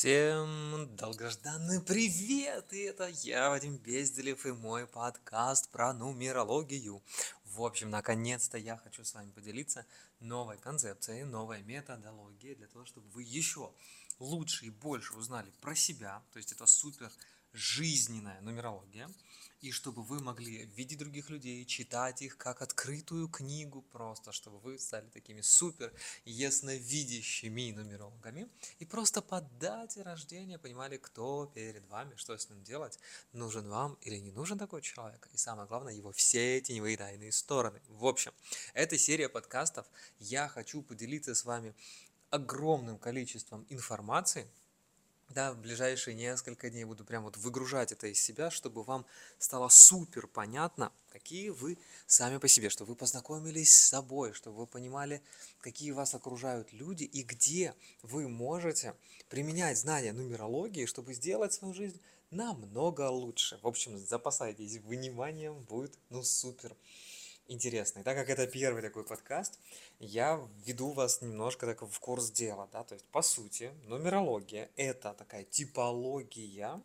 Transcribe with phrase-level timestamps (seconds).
[0.00, 2.72] Всем долгожданный привет!
[2.72, 7.02] И это я, Вадим Безделев, и мой подкаст про нумерологию.
[7.44, 9.84] В общем, наконец-то я хочу с вами поделиться
[10.18, 13.74] новой концепцией, новой методологией для того, чтобы вы еще
[14.18, 16.22] лучше и больше узнали про себя.
[16.32, 17.12] То есть это супер
[17.52, 19.10] жизненная нумерология–
[19.60, 24.78] и чтобы вы могли видеть других людей, читать их как открытую книгу просто, чтобы вы
[24.78, 25.92] стали такими супер
[26.24, 32.98] ясновидящими нумерологами и просто по дате рождения понимали, кто перед вами, что с ним делать,
[33.32, 37.80] нужен вам или не нужен такой человек, и самое главное, его все теневые тайные стороны.
[37.88, 38.32] В общем,
[38.72, 39.86] эта серия подкастов
[40.18, 41.74] я хочу поделиться с вами
[42.30, 44.48] огромным количеством информации,
[45.30, 49.06] да, в ближайшие несколько дней буду прям вот выгружать это из себя, чтобы вам
[49.38, 54.66] стало супер понятно, какие вы сами по себе, чтобы вы познакомились с собой, чтобы вы
[54.66, 55.22] понимали,
[55.60, 58.94] какие вас окружают люди и где вы можете
[59.28, 62.00] применять знания нумерологии, чтобы сделать свою жизнь
[62.30, 63.58] намного лучше.
[63.62, 66.76] В общем, запасайтесь вниманием, будет ну супер
[67.50, 68.02] интересный.
[68.02, 69.58] Так как это первый такой подкаст,
[69.98, 75.14] я веду вас немножко так в курс дела, да, то есть по сути нумерология это
[75.14, 76.80] такая типология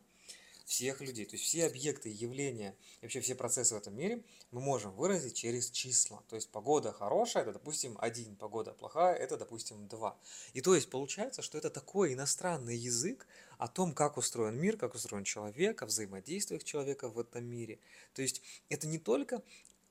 [0.65, 4.61] всех людей, то есть все объекты, явления и вообще все процессы в этом мире мы
[4.61, 6.23] можем выразить через числа.
[6.27, 10.17] То есть погода хорошая, это, допустим, один, погода плохая, это, допустим, два.
[10.53, 13.27] И то есть получается, что это такой иностранный язык
[13.59, 17.77] о том, как устроен мир, как устроен человек, о взаимодействиях человека в этом мире.
[18.15, 19.43] То есть это не только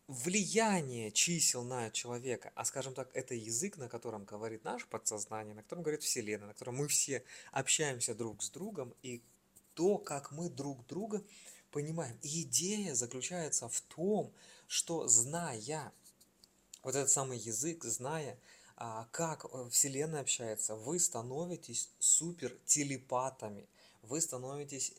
[0.06, 5.62] влияние чисел на человека, а скажем так, это язык, на котором говорит наше подсознание, на
[5.62, 9.22] котором говорит Вселенная, на котором мы все общаемся друг с другом, и
[9.74, 11.22] то, как мы друг друга
[11.70, 12.18] понимаем.
[12.22, 14.32] И идея заключается в том,
[14.66, 15.92] что зная
[16.82, 18.38] вот этот самый язык, зная,
[18.76, 23.66] а, как э, Вселенная общается, вы становитесь супер телепатами,
[24.02, 24.92] вы становитесь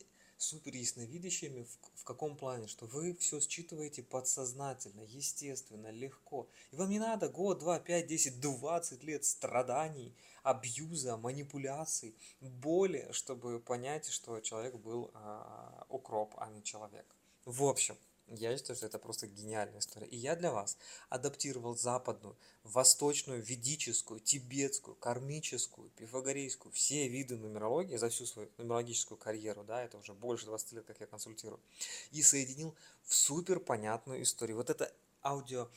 [0.45, 6.47] супер ясновидящими в, в каком плане, что вы все считываете подсознательно, естественно, легко.
[6.71, 13.59] И вам не надо год, два, пять, десять, двадцать лет страданий, абьюза, манипуляций, боли, чтобы
[13.59, 17.05] понять, что человек был а, укроп, а не человек.
[17.45, 20.07] В общем, я считаю, что это просто гениальная история.
[20.07, 20.77] И я для вас
[21.09, 29.63] адаптировал западную, восточную, ведическую, тибетскую, кармическую, пифагорейскую, все виды нумерологии за всю свою нумерологическую карьеру,
[29.63, 31.59] да, это уже больше 20 лет, как я консультирую,
[32.11, 34.57] и соединил в супер понятную историю.
[34.57, 34.91] Вот это
[35.23, 35.69] аудио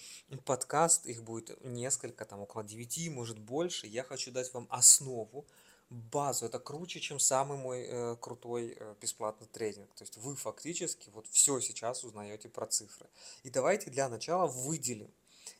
[0.44, 3.86] подкаст, их будет несколько, там около 9, может больше.
[3.86, 5.46] Я хочу дать вам основу,
[5.90, 6.46] базу.
[6.46, 9.88] Это круче, чем самый мой э, крутой э, бесплатный тренинг.
[9.94, 13.08] То есть вы фактически вот все сейчас узнаете про цифры.
[13.42, 15.10] И давайте для начала выделим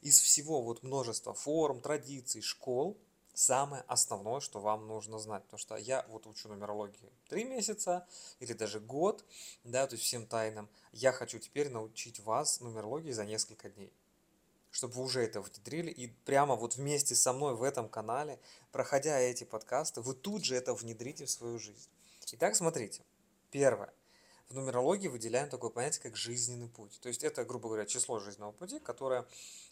[0.03, 2.99] из всего вот множества форм, традиций, школ
[3.33, 5.45] самое основное, что вам нужно знать.
[5.45, 8.07] Потому что я вот учу нумерологию три месяца
[8.41, 9.25] или даже год,
[9.65, 10.69] да, то есть всем тайнам.
[10.93, 13.93] Я хочу теперь научить вас нумерологии за несколько дней
[14.71, 15.91] чтобы вы уже это внедрили.
[15.91, 18.39] И прямо вот вместе со мной в этом канале,
[18.73, 21.89] проходя эти подкасты, вы тут же это внедрите в свою жизнь.
[22.33, 23.03] Итак, смотрите.
[23.51, 23.93] Первое.
[24.49, 26.99] В нумерологии выделяем такое понятие, как жизненный путь.
[27.01, 29.27] То есть это, грубо говоря, число жизненного пути, которое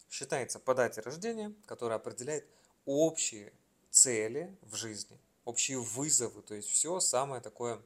[0.09, 2.47] считается по дате рождения, которое определяет
[2.85, 3.53] общие
[3.89, 7.81] цели в жизни, общие вызовы, то есть все самое такое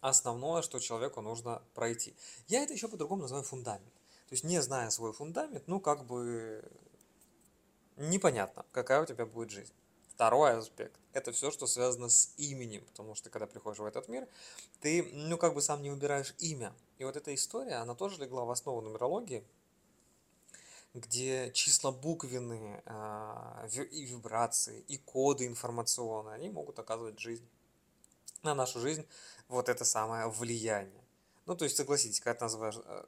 [0.00, 2.14] основное, что человеку нужно пройти.
[2.46, 3.92] Я это еще по-другому называю фундамент.
[4.28, 6.64] То есть не зная свой фундамент, ну как бы
[7.96, 9.72] непонятно, какая у тебя будет жизнь.
[10.08, 14.26] Второй аспект– это все, что связано с именем, потому что когда приходишь в этот мир,
[14.80, 16.72] ты, ну, как бы сам не выбираешь имя.
[16.96, 19.44] И вот эта история, она тоже легла в основу нумерологии,
[20.94, 27.46] где числа буквенные, э, и вибрации, и коды информационные, они могут оказывать жизнь,
[28.42, 29.06] на нашу жизнь
[29.48, 31.04] вот это самое влияние.
[31.44, 33.04] Ну, то есть, согласитесь, когда ты называешь э,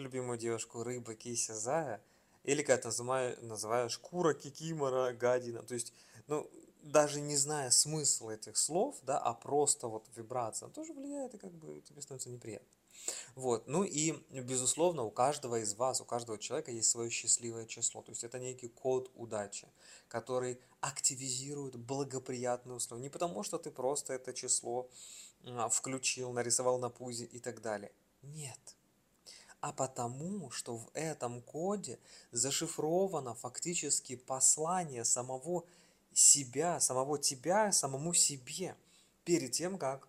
[0.00, 2.02] любимую девушку рыба, кися, зая,
[2.44, 5.62] или как называю, называю шкура, кикимора, гадина.
[5.62, 5.92] То есть,
[6.26, 6.50] ну,
[6.82, 11.52] даже не зная смысл этих слов, да, а просто вот вибрация, тоже влияет, и как
[11.52, 12.68] бы тебе становится неприятно.
[13.34, 13.66] Вот.
[13.66, 18.02] Ну и, безусловно, у каждого из вас, у каждого человека есть свое счастливое число.
[18.02, 19.68] То есть это некий код удачи,
[20.08, 23.02] который активизирует благоприятные условия.
[23.02, 24.90] Не потому, что ты просто это число
[25.46, 27.92] а, включил, нарисовал на пузе и так далее.
[28.22, 28.76] Нет
[29.60, 31.98] а потому, что в этом коде
[32.32, 35.64] зашифровано фактически послание самого
[36.12, 38.76] себя, самого тебя, самому себе,
[39.24, 40.08] перед тем, как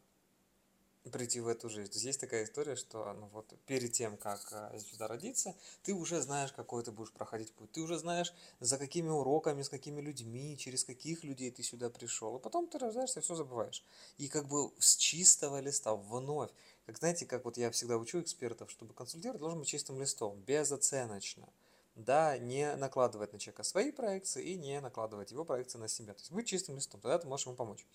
[1.09, 1.89] прийти в эту жизнь.
[1.89, 5.94] То есть есть такая история, что ну вот перед тем, как э, сюда родиться, ты
[5.94, 7.71] уже знаешь, какой ты будешь проходить путь.
[7.71, 12.38] Ты уже знаешь, за какими уроками, с какими людьми, через каких людей ты сюда пришел.
[12.38, 13.83] И потом ты рождаешься, все забываешь.
[14.19, 16.51] И как бы с чистого листа вновь.
[16.92, 21.48] Как знаете, как вот я всегда учу экспертов, чтобы консультировать, должен быть чистым листом, безоценочно.
[21.96, 26.14] Да, не накладывать на человека свои проекции и не накладывать его проекции на себя.
[26.14, 27.86] То есть быть чистым листом, тогда ты можешь ему помочь.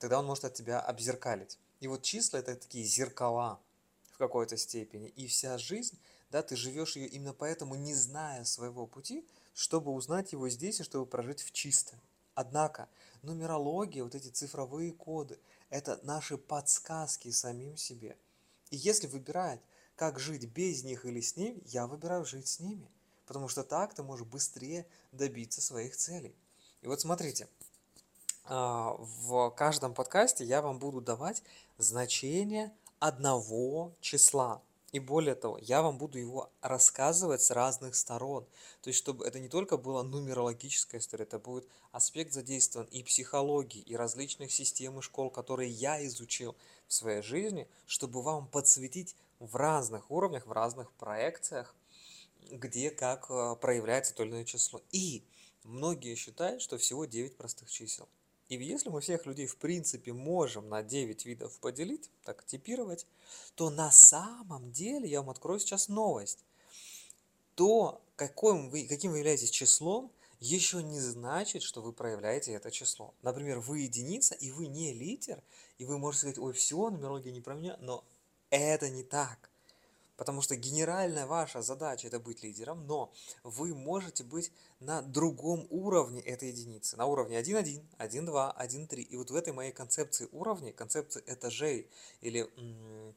[0.00, 1.56] Тогда он может от тебя обзеркалить.
[1.78, 3.60] И вот числа это такие зеркала
[4.10, 5.06] в какой-то степени.
[5.10, 5.96] И вся жизнь,
[6.32, 9.24] да, ты живешь ее именно поэтому, не зная своего пути,
[9.54, 12.00] чтобы узнать его здесь и чтобы прожить в чистом.
[12.34, 12.88] Однако
[13.22, 15.38] нумерология, вот эти цифровые коды,
[15.70, 18.16] это наши подсказки самим себе.
[18.70, 19.60] И если выбирать,
[19.96, 22.90] как жить без них или с ними, я выбираю жить с ними.
[23.26, 26.34] Потому что так ты можешь быстрее добиться своих целей.
[26.82, 27.48] И вот смотрите,
[28.44, 31.42] а, в каждом подкасте я вам буду давать
[31.78, 34.62] значение одного числа.
[34.92, 38.46] И более того, я вам буду его рассказывать с разных сторон.
[38.82, 43.80] То есть, чтобы это не только была нумерологическая история, это будет аспект задействован и психологии,
[43.80, 46.56] и различных систем и школ, которые я изучил
[46.86, 51.74] в своей жизни, чтобы вам подсветить в разных уровнях, в разных проекциях,
[52.50, 54.80] где как э, проявляется то или иное число.
[54.92, 55.24] И
[55.64, 58.08] многие считают, что всего 9 простых чисел.
[58.48, 63.06] И если мы всех людей в принципе можем на 9 видов поделить, так типировать,
[63.54, 66.44] то на самом деле, я вам открою сейчас новость,
[67.56, 73.14] то каким вы, каким вы являетесь числом, еще не значит, что вы проявляете это число.
[73.22, 75.42] Например, вы единица, и вы не литер,
[75.78, 78.04] и вы можете сказать, ой, все, нумерология не про меня, но
[78.50, 79.50] это не так.
[80.16, 86.20] Потому что генеральная ваша задача это быть лидером, но вы можете быть на другом уровне
[86.22, 86.96] этой единицы.
[86.96, 89.00] На уровне 1.1, 1.2, 1.3.
[89.02, 91.90] И вот в этой моей концепции уровней, концепции этажей
[92.22, 92.50] или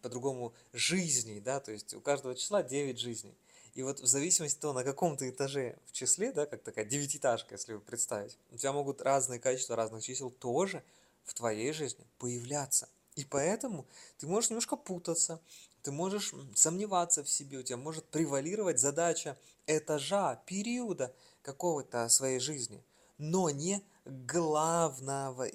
[0.02, 3.38] по-другому жизней, да, то есть у каждого числа 9 жизней.
[3.76, 6.86] И вот в зависимости от того, на каком ты этаже в числе, да, как такая
[6.86, 10.84] девятиэтажка, если вы представить, у тебя могут разные качества разных чисел тоже
[11.24, 12.90] в твоей жизни появляться.
[13.16, 13.86] И поэтому
[14.18, 15.42] ты можешь немножко путаться,
[15.90, 22.84] ты можешь сомневаться в себе, у тебя может превалировать задача этажа, периода какого-то своей жизни,
[23.18, 25.50] но не главного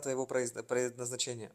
[0.00, 1.50] твоего предназначения.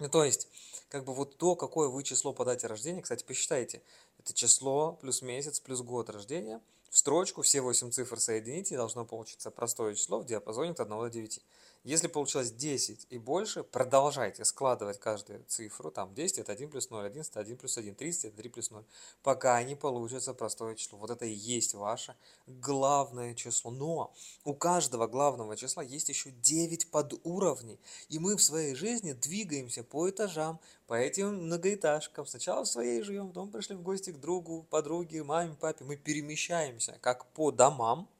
[0.00, 0.48] Ну, то есть,
[0.88, 3.82] как бы вот то, какое вы число по дате рождения, кстати, посчитайте,
[4.18, 9.04] это число плюс месяц плюс год рождения, в строчку все 8 цифр соедините, и должно
[9.04, 11.40] получиться простое число в диапазоне от 1 до 9.
[11.88, 15.90] Если получилось 10 и больше, продолжайте складывать каждую цифру.
[15.90, 18.70] Там 10 это 1 плюс 0, 11 это 1 плюс 1, 30 это 3 плюс
[18.70, 18.84] 0.
[19.22, 20.98] Пока не получится простое число.
[20.98, 22.14] Вот это и есть ваше
[22.46, 23.70] главное число.
[23.70, 24.12] Но
[24.44, 27.80] у каждого главного числа есть еще 9 подуровней.
[28.10, 32.26] И мы в своей жизни двигаемся по этажам, по этим многоэтажкам.
[32.26, 35.86] Сначала в своей живем, потом пришли в гости к другу, подруге, маме, папе.
[35.86, 38.10] Мы перемещаемся как по домам,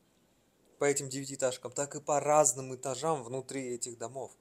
[0.79, 4.33] по этим девятиэтажкам, так и по разным этажам внутри этих домов.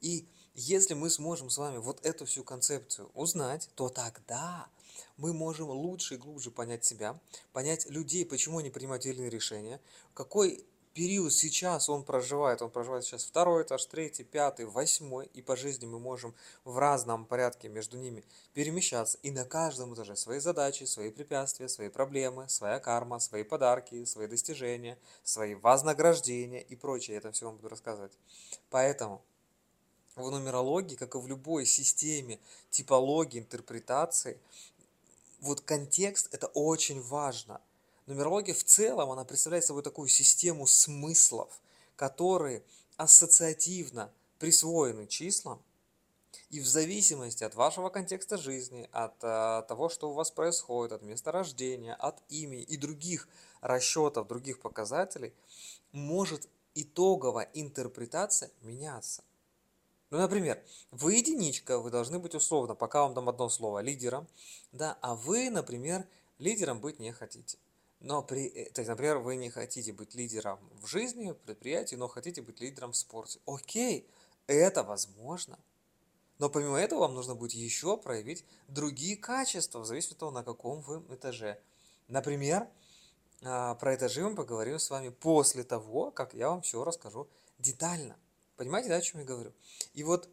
[0.00, 4.68] И если мы сможем с вами вот эту всю концепцию узнать, то тогда
[5.16, 7.18] мы можем лучше и глубже понять себя,
[7.52, 9.80] понять людей, почему они принимают или иные решения,
[10.14, 10.64] какой
[10.98, 15.86] период сейчас он проживает, он проживает сейчас второй этаж, третий, пятый, восьмой, и по жизни
[15.86, 16.34] мы можем
[16.64, 21.88] в разном порядке между ними перемещаться, и на каждом этаже свои задачи, свои препятствия, свои
[21.88, 27.68] проблемы, своя карма, свои подарки, свои достижения, свои вознаграждения и прочее, это все вам буду
[27.68, 28.18] рассказывать.
[28.68, 29.22] Поэтому
[30.16, 34.40] в нумерологии, как и в любой системе типологии, интерпретации,
[35.38, 37.60] вот контекст это очень важно.
[38.08, 41.60] Нумерология в целом, она представляет собой такую систему смыслов,
[41.94, 42.62] которые
[42.96, 45.62] ассоциативно присвоены числам,
[46.48, 51.02] и в зависимости от вашего контекста жизни, от а, того, что у вас происходит, от
[51.02, 53.28] места рождения, от имени и других
[53.60, 55.34] расчетов, других показателей,
[55.92, 59.22] может итоговая интерпретация меняться.
[60.08, 64.26] Ну, например, вы единичка, вы должны быть условно, пока вам дам одно слово, лидером,
[64.72, 66.06] да, а вы, например,
[66.38, 67.58] лидером быть не хотите.
[68.00, 71.96] Но при, э, то есть, например, вы не хотите быть лидером в жизни, в предприятии,
[71.96, 73.40] но хотите быть лидером в спорте.
[73.46, 74.08] Окей,
[74.46, 75.58] это возможно.
[76.38, 80.44] Но помимо этого вам нужно будет еще проявить другие качества, в зависимости от того, на
[80.44, 81.60] каком вы этаже.
[82.06, 82.68] Например,
[83.42, 87.28] а, про этажи мы поговорим с вами после того, как я вам все расскажу
[87.58, 88.16] детально.
[88.56, 89.52] Понимаете, да, о чем я говорю?
[89.94, 90.28] И вот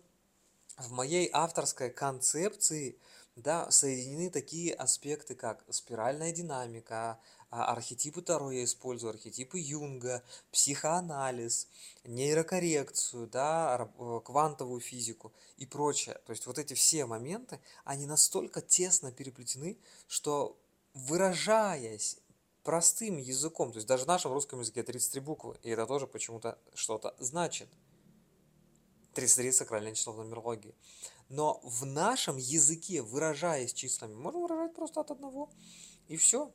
[0.77, 2.97] в моей авторской концепции
[3.35, 11.67] да, соединены такие аспекты, как спиральная динамика, архетипы Таро я использую, архетипы Юнга, психоанализ,
[12.03, 16.19] нейрокоррекцию, да, э, квантовую физику и прочее.
[16.25, 20.57] То есть вот эти все моменты, они настолько тесно переплетены, что
[20.93, 22.17] выражаясь
[22.63, 26.57] простым языком, то есть даже в нашем русском языке 33 буквы, и это тоже почему-то
[26.73, 27.69] что-то значит.
[29.13, 30.75] 33 сакральное число в нумерологии.
[31.29, 35.49] Но в нашем языке, выражаясь числами, можно выражать просто от одного.
[36.07, 36.51] И все.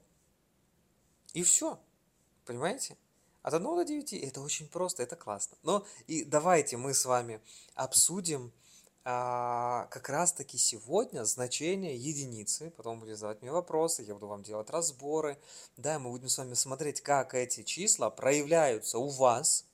[1.34, 1.78] И все.
[2.44, 2.96] Понимаете?
[3.42, 5.56] От 1 до 9 это очень просто, это классно.
[5.62, 7.40] Но и давайте мы с вами
[7.75, 8.52] обсудим
[9.02, 12.70] а, как раз таки сегодня значение единицы.
[12.76, 15.38] Потом будете задавать мне вопросы, я буду вам делать разборы.
[15.76, 19.64] Да, мы будем с вами смотреть, как эти числа проявляются у вас,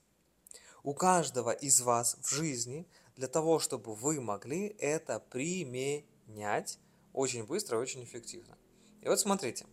[0.84, 2.86] у каждого из вас в жизни,
[3.16, 6.78] для того, чтобы вы могли это применять
[7.12, 8.56] очень быстро и очень эффективно.
[9.00, 9.66] И вот смотрите,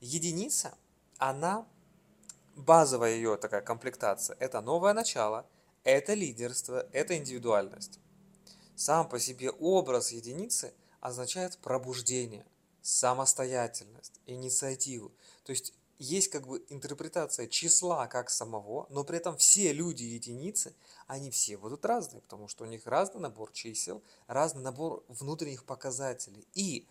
[0.00, 0.76] единица,
[1.22, 1.68] она,
[2.56, 5.46] базовая ее такая комплектация, это новое начало,
[5.84, 8.00] это лидерство, это индивидуальность.
[8.74, 12.44] Сам по себе образ единицы означает пробуждение,
[12.80, 15.12] самостоятельность, инициативу.
[15.44, 20.74] То есть есть как бы интерпретация числа как самого, но при этом все люди единицы,
[21.06, 26.48] они все будут разные, потому что у них разный набор чисел, разный набор внутренних показателей.
[26.54, 26.88] И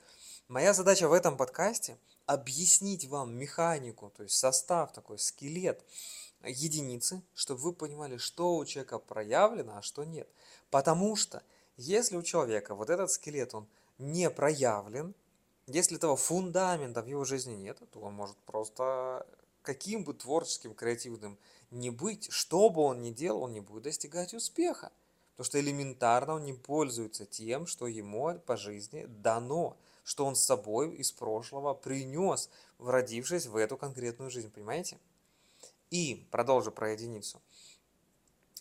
[0.48, 5.84] моя задача в этом подкасте объяснить вам механику, то есть состав, такой скелет
[6.44, 10.28] единицы, чтобы вы понимали, что у человека проявлено, а что нет.
[10.70, 11.44] Потому что
[11.78, 15.14] если у человека вот этот скелет, он не проявлен,
[15.68, 19.26] если этого фундамента в его жизни нет, то он может просто
[19.62, 21.38] каким бы творческим, креативным
[21.70, 24.92] не быть, что бы он ни делал, он не будет достигать успеха.
[25.32, 30.44] Потому что элементарно он не пользуется тем, что ему по жизни дано, что он с
[30.44, 35.00] собой из прошлого принес, родившись в эту конкретную жизнь, понимаете?
[35.90, 37.42] И, продолжу про единицу,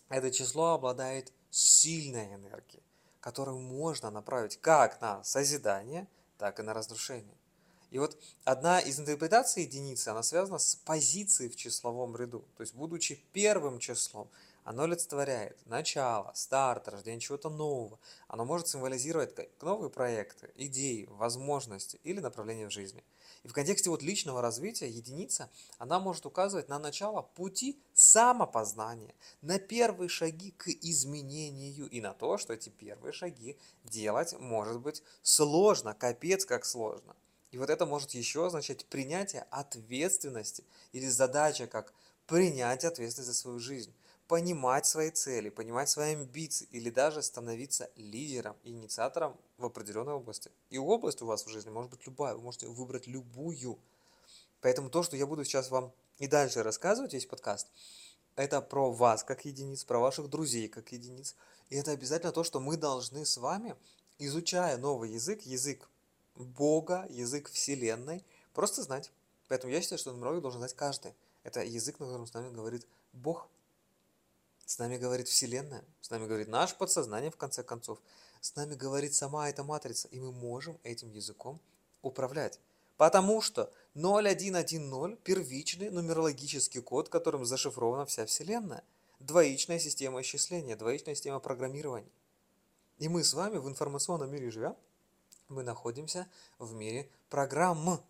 [0.09, 2.83] это число обладает сильной энергией,
[3.19, 6.07] которую можно направить как на созидание–
[6.41, 7.37] так и на разрушение.
[7.91, 12.43] И вот одна из интерпретаций единицы, она связана с позицией в числовом ряду.
[12.57, 14.27] То есть, будучи первым числом,
[14.63, 17.99] оно олицетворяет начало, старт, рождение чего-то нового.
[18.27, 23.03] Оно может символизировать новые проекты, идеи, возможности или направления в жизни.
[23.43, 25.49] И в контексте вот личного развития единица,
[25.79, 32.37] она может указывать на начало пути самопознания, на первые шаги к изменению и на то,
[32.37, 37.15] что эти первые шаги делать может быть сложно, капец как сложно.
[37.49, 40.63] И вот это может еще означать принятие ответственности
[40.93, 41.93] или задача как
[42.27, 43.93] принять ответственность за свою жизнь
[44.31, 50.49] понимать свои цели, понимать свои амбиции или даже становиться лидером, инициатором в определенной области.
[50.69, 53.77] И область у вас в жизни может быть любая, вы можете выбрать любую.
[54.61, 57.67] Поэтому то, что я буду сейчас вам и дальше рассказывать, весь подкаст,
[58.37, 61.35] это про вас как единиц, про ваших друзей как единиц.
[61.69, 63.75] И это обязательно то, что мы должны с вами,
[64.17, 65.89] изучая новый язык, язык
[66.35, 68.23] Бога, язык Вселенной,
[68.53, 69.11] просто знать.
[69.49, 71.13] Поэтому я считаю, что нумерологию должен знать каждый.
[71.43, 73.49] Это язык, на котором с нами говорит Бог.
[74.65, 77.99] С нами говорит Вселенная, с нами говорит наше подсознание, в конце концов.
[78.39, 81.59] С нами говорит сама эта матрица, и мы можем этим языком
[82.01, 82.59] управлять.
[82.97, 88.83] Потому что 0110– первичный нумерологический код, которым зашифрована вся Вселенная.
[89.19, 92.09] Двоичная система исчисления, двоичная система программирования.
[92.97, 94.75] И мы с вами в информационном мире живем,
[95.49, 96.27] мы находимся
[96.59, 98.03] в мире программ,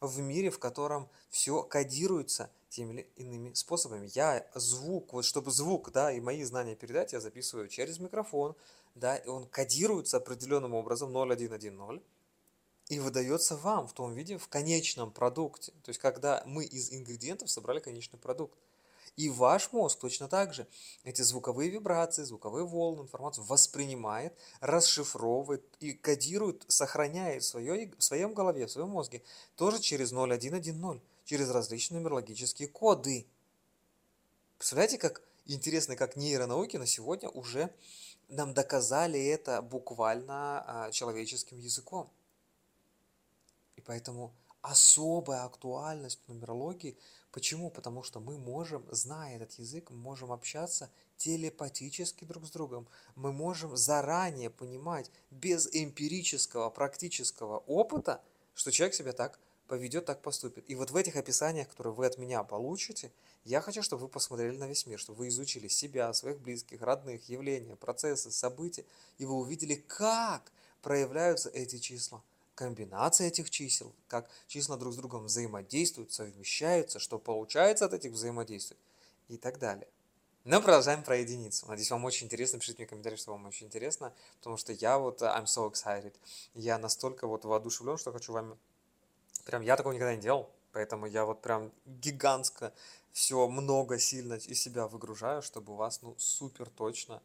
[0.00, 4.08] в мире, в котором все кодируется– теми или иными способами.
[4.14, 8.54] Я звук, вот чтобы звук, да, и мои знания передать, я записываю через микрофон,
[8.94, 12.02] да, и он кодируется определенным образом 0110
[12.88, 15.72] и выдается вам в том виде в конечном продукте.
[15.84, 18.58] То есть, когда мы из ингредиентов собрали конечный продукт.
[19.16, 20.66] И ваш мозг точно так же
[21.04, 28.34] эти звуковые вибрации, звуковые волны, информацию воспринимает, расшифровывает и кодирует, сохраняет в, своей, в своем
[28.34, 29.22] голове, в своем мозге
[29.56, 31.00] тоже через 0110
[31.30, 33.24] через различные нумерологические коды.
[34.58, 37.72] Представляете, как интересно, как нейронауки на сегодня уже
[38.26, 42.10] нам доказали это буквально а, человеческим языком.
[43.76, 46.98] И поэтому особая актуальность нумерологии.
[47.30, 47.70] Почему?
[47.70, 52.88] Потому что мы можем, зная этот язык, мы можем общаться телепатически друг с другом.
[53.14, 58.20] Мы можем заранее понимать без эмпирического, практического опыта,
[58.52, 59.38] что человек себя так
[59.70, 60.64] поведет, так поступит.
[60.68, 63.12] И вот в этих описаниях, которые вы от меня получите,
[63.44, 67.28] я хочу, чтобы вы посмотрели на весь мир, чтобы вы изучили себя, своих близких, родных,
[67.28, 68.84] явления, процессы, события,
[69.18, 70.50] и вы увидели, как
[70.82, 72.20] проявляются эти числа,
[72.56, 78.76] комбинация этих чисел, как числа друг с другом взаимодействуют, совмещаются, что получается от этих взаимодействий
[79.28, 79.86] и так далее.
[80.42, 81.66] Но продолжаем про единицу.
[81.68, 82.58] Надеюсь, вам очень интересно.
[82.58, 86.14] Пишите мне комментарии, что вам очень интересно, потому что я вот, I'm so excited.
[86.54, 88.58] Я настолько вот воодушевлен, что хочу вам...
[89.44, 92.72] Прям я такого никогда не делал, поэтому я вот прям гигантско
[93.12, 97.22] все много сильно из себя выгружаю, чтобы у вас, ну, супер точно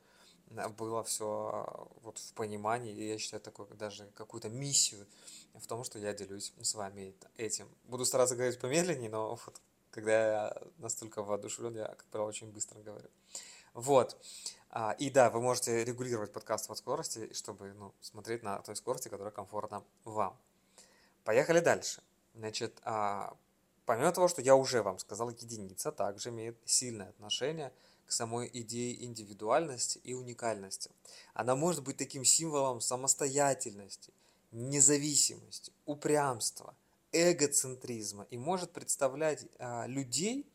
[0.77, 5.05] было все вот в понимании, и я считаю такой даже какую-то миссию
[5.53, 7.67] в том, что я делюсь с вами этим.
[7.85, 12.79] Буду стараться говорить помедленнее, но вот когда я настолько воодушевлен, я, как правило, очень быстро
[12.81, 13.09] говорю.
[13.73, 14.17] Вот.
[14.69, 19.07] А, и да, вы можете регулировать подкаст от скорости, чтобы ну, смотреть на той скорости,
[19.07, 20.37] которая комфортна вам.
[21.25, 22.03] Поехали дальше.
[22.35, 23.35] Значит, а,
[23.85, 27.73] помимо того, что я уже вам сказал, единица также имеет сильное отношение
[28.05, 30.91] к самой идее индивидуальности и уникальности.
[31.33, 34.13] Она может быть таким символом самостоятельности,
[34.51, 36.75] независимости, упрямства,
[37.11, 40.45] эгоцентризма и может представлять а, людей,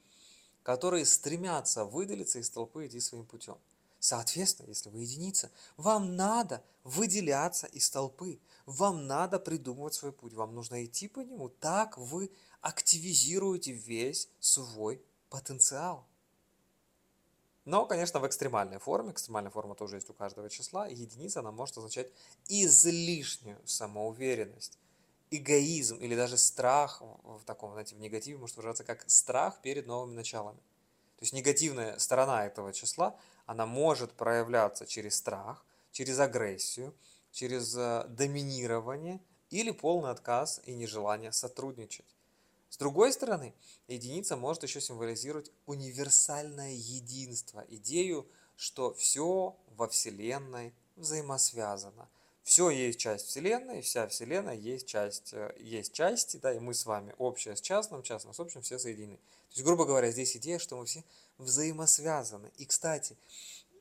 [0.62, 3.58] которые стремятся выделиться из толпы и идти своим путем.
[3.98, 8.38] Соответственно, если вы единица, вам надо выделяться из толпы,
[8.70, 15.02] вам надо придумывать свой путь, вам нужно идти по нему, так вы активизируете весь свой
[15.28, 16.06] потенциал.
[17.64, 21.76] Но, конечно, в экстремальной форме, экстремальная форма тоже есть у каждого числа, единица она может
[21.78, 22.12] означать
[22.48, 24.78] излишнюю самоуверенность,
[25.30, 30.14] эгоизм или даже страх в таком, знаете, в негативе может выражаться как страх перед новыми
[30.14, 30.58] началами.
[31.16, 36.94] То есть негативная сторона этого числа, она может проявляться через страх, через агрессию,
[37.32, 39.20] через э, доминирование
[39.50, 42.14] или полный отказ и нежелание сотрудничать.
[42.68, 43.52] С другой стороны,
[43.88, 52.08] единица может еще символизировать универсальное единство, идею, что все во Вселенной взаимосвязано.
[52.42, 56.86] Все есть часть Вселенной, вся Вселенная есть часть, э, есть части, да, и мы с
[56.86, 59.16] вами общее с частным, частное с общим, все соединены.
[59.16, 61.04] То есть, грубо говоря, здесь идея, что мы все
[61.38, 62.50] взаимосвязаны.
[62.56, 63.16] И, кстати,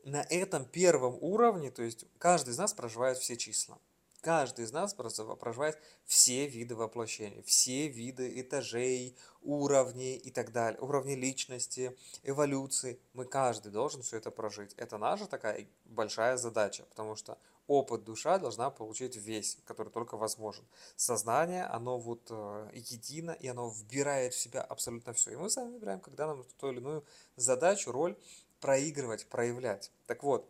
[0.03, 3.79] на этом первом уровне, то есть каждый из нас проживает все числа.
[4.21, 11.13] Каждый из нас проживает все виды воплощения, все виды этажей, уровней и так далее, уровни
[11.13, 12.99] личности, эволюции.
[13.13, 14.73] Мы каждый должен все это прожить.
[14.75, 17.37] Это наша такая большая задача, потому что
[17.67, 20.65] опыт душа должна получить весь, который только возможен.
[20.97, 25.31] Сознание, оно вот э, едино, и оно вбирает в себя абсолютно все.
[25.31, 27.05] И мы сами выбираем, когда нам ту или иную
[27.37, 28.17] задачу, роль
[28.59, 29.91] проигрывать, проявлять.
[30.07, 30.49] Так вот,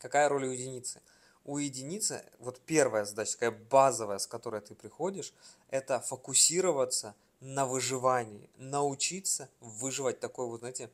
[0.00, 1.00] какая роль у единицы?
[1.48, 5.32] у единицы, вот первая задача, такая базовая, с которой ты приходишь,
[5.70, 10.90] это фокусироваться на выживании, научиться выживать такой вот, знаете,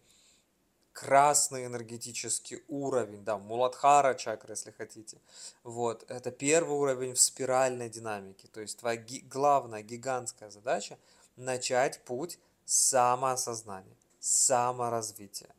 [0.92, 5.18] красный энергетический уровень, да, Муладхара чакра, если хотите.
[5.64, 8.46] Вот, это первый уровень в спиральной динамике.
[8.46, 10.98] То есть твоя ги- главная гигантская задача–
[11.36, 15.50] начать путь самоосознания, саморазвития.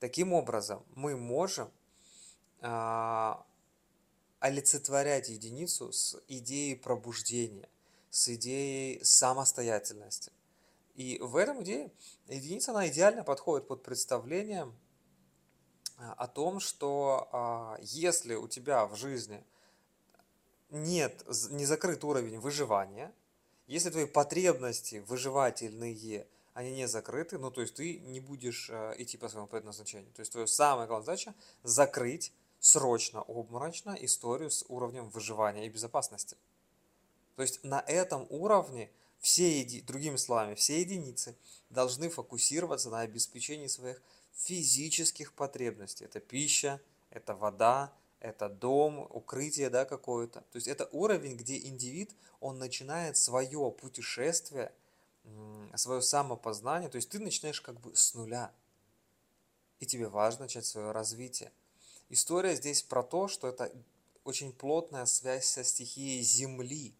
[0.00, 1.70] Таким образом, мы можем
[2.60, 3.44] а,
[4.40, 7.68] олицетворять единицу с идеей пробуждения,
[8.10, 10.32] с идеей самостоятельности.
[10.94, 11.90] И в этом идее
[12.28, 14.70] единица, она идеально подходит под представление
[15.98, 19.42] а, о том, что а, если у тебя в жизни
[20.70, 23.12] нет, не закрыт уровень выживания,
[23.66, 29.18] если твои потребности выживательные, они не закрыты, ну то есть ты не будешь а, идти
[29.18, 30.12] по своему предназначению.
[30.12, 36.36] То есть твоя самая главная задача закрыть срочно, обморочно историю с уровнем выживания и безопасности.
[37.36, 39.80] То есть на этом уровне все, еди...
[39.80, 41.36] другими словами, все единицы
[41.70, 44.00] должны фокусироваться на обеспечении своих
[44.32, 46.04] физических потребностей.
[46.04, 50.40] Это пища, это вода, это дом, укрытие да, какое-то.
[50.52, 54.72] То есть это уровень, где индивид, он начинает свое путешествие,
[55.76, 58.52] свое самопознание, то есть ты начинаешь как бы с нуля.
[59.80, 61.52] И тебе важно начать свое развитие.
[62.08, 63.72] История здесь про то, что это
[64.24, 66.94] очень плотная связь со стихией Земли.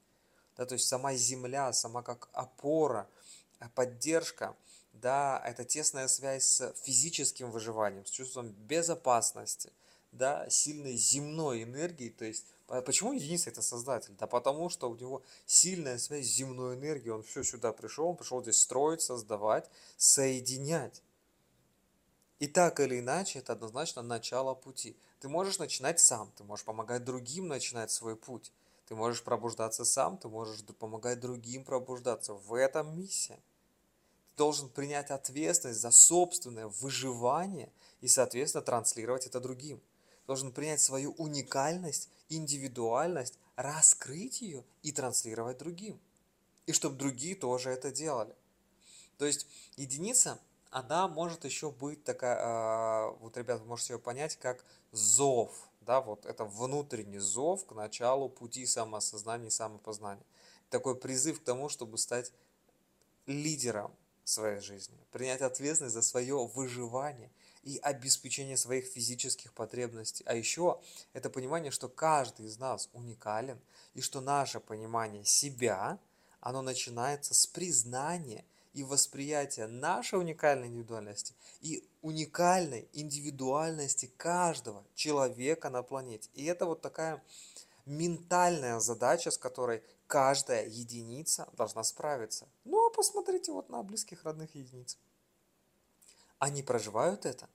[0.57, 3.09] Да, то есть сама Земля, сама как опора,
[3.61, 4.57] э, поддержка,
[4.93, 9.73] да, это тесная связь с физическим выживанием, с чувством безопасности,
[10.15, 14.15] да, сильной земной энергией, то есть Почему единица это создатель?
[14.19, 17.11] Да потому что у него сильная связь с земной энергией.
[17.11, 21.03] Он все сюда пришел, он пришел здесь строить, создавать, соединять.
[22.39, 24.97] И так или иначе, это однозначно начало пути.
[25.21, 28.51] Ты можешь начинать сам, ты можешь помогать другим начинать свой путь.
[28.87, 32.35] Ты можешь пробуждаться сам, ты можешь помогать другим пробуждаться.
[32.35, 33.39] В этом миссия.
[34.35, 39.81] Ты должен принять ответственность за собственное выживание и, соответственно, транслировать это другим.
[40.27, 46.01] Должен принять свою уникальность, индивидуальность, раскрыть ее и транслировать другим.
[46.67, 48.35] И чтобы другие тоже это делали.
[49.19, 54.37] То есть единица, она может еще быть такая, а, вот, ребят, вы можете ее понять
[54.37, 60.25] как зов, да, вот это внутренний зов к началу пути самоосознания и самопознания.
[60.71, 62.33] Такой призыв к тому, чтобы стать
[63.27, 67.31] лидером своей жизни, принять ответственность за свое выживание
[67.65, 70.23] и обеспечение своих физических потребностей.
[70.27, 70.81] А еще
[71.13, 73.59] это понимание, что каждый из нас уникален,
[73.95, 75.99] и что наше понимание себя,
[76.41, 85.83] оно начинается с признания и восприятия нашей уникальной индивидуальности и уникальной индивидуальности каждого человека на
[85.83, 86.29] планете.
[86.35, 87.23] И это вот такая
[87.87, 92.49] ментальная задача, с которой каждая единица должна справиться.
[92.65, 94.99] Ну а посмотрите вот на близких родных единиц.
[96.39, 97.49] Они проживают это?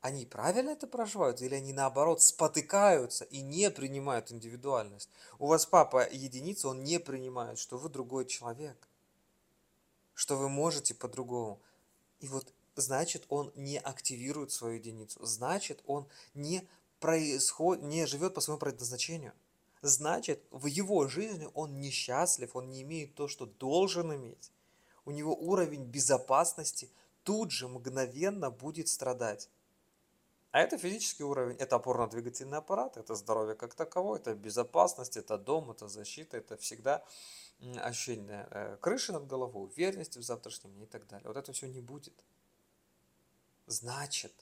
[0.00, 1.42] Они правильно это проживают?
[1.42, 5.10] Или они наоборот спотыкаются и не принимают индивидуальность?
[5.38, 8.88] У вас папа единица, он не принимает, что вы другой человек.
[10.14, 11.60] Что вы можете по-другому.
[12.20, 15.24] И вот значит он не активирует свою единицу.
[15.24, 16.66] Значит он не,
[17.00, 17.82] происход...
[17.82, 19.32] не живет по своему предназначению
[19.82, 24.50] значит в его жизни он несчастлив, он не имеет то, что должен иметь.
[25.04, 26.90] У него уровень безопасности
[27.28, 29.50] тут же мгновенно будет страдать.
[30.50, 35.70] А это физический уровень, это опорно-двигательный аппарат, это здоровье как таковое, это безопасность, это дом,
[35.70, 37.04] это защита, это всегда
[37.82, 41.28] ощущение э, крыши над головой, уверенности в завтрашнем дне и так далее.
[41.28, 42.14] Вот это все не будет.
[43.66, 44.32] Значит,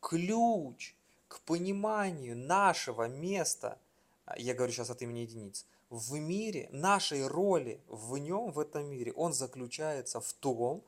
[0.00, 0.96] ключ
[1.28, 3.78] к пониманию нашего места
[4.24, 8.90] а, я говорю сейчас от имени единиц, в мире, нашей роли в нем, в этом
[8.90, 10.82] мире, он заключается в том,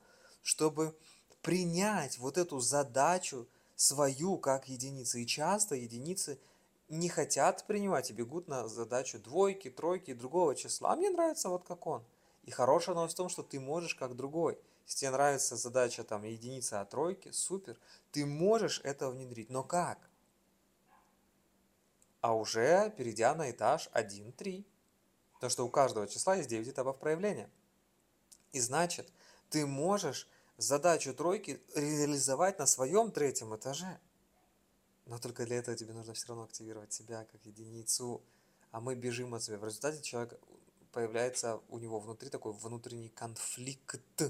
[0.49, 0.95] чтобы
[1.43, 5.21] принять вот эту задачу свою как единицы.
[5.21, 6.39] И часто единицы
[6.89, 10.93] не хотят принимать и бегут на задачу двойки, тройки и другого числа.
[10.93, 12.03] А мне нравится вот как он.
[12.45, 14.57] И хорошая новость в том, что ты можешь как другой.
[14.87, 17.77] Если тебе нравится задача там единица, а тройки, супер.
[18.11, 19.51] Ты можешь это внедрить.
[19.51, 20.09] Но как?
[22.21, 24.65] а уже перейдя на этаж 1-3.
[25.35, 27.49] Потому что у каждого числа есть 9 этапов проявления.
[28.51, 29.07] И значит,
[29.49, 30.27] ты можешь
[30.59, 33.99] задачу тройки реализовать на своем третьем этаже.
[35.05, 38.21] Но только для этого тебе нужно все равно активировать себя как единицу.
[38.71, 39.57] А мы бежим от себя.
[39.57, 40.39] В результате человек
[40.91, 44.21] появляется у него внутри такой внутренний конфликт.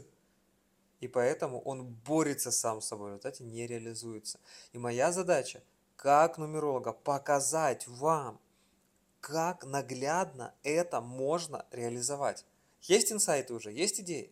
[1.00, 4.40] И поэтому он борется сам с собой, в результате не реализуется.
[4.74, 5.64] И моя задача
[5.96, 8.40] как нумеролога показать вам,
[9.20, 12.46] как наглядно это можно реализовать.
[12.82, 14.32] Есть инсайты уже, есть идеи.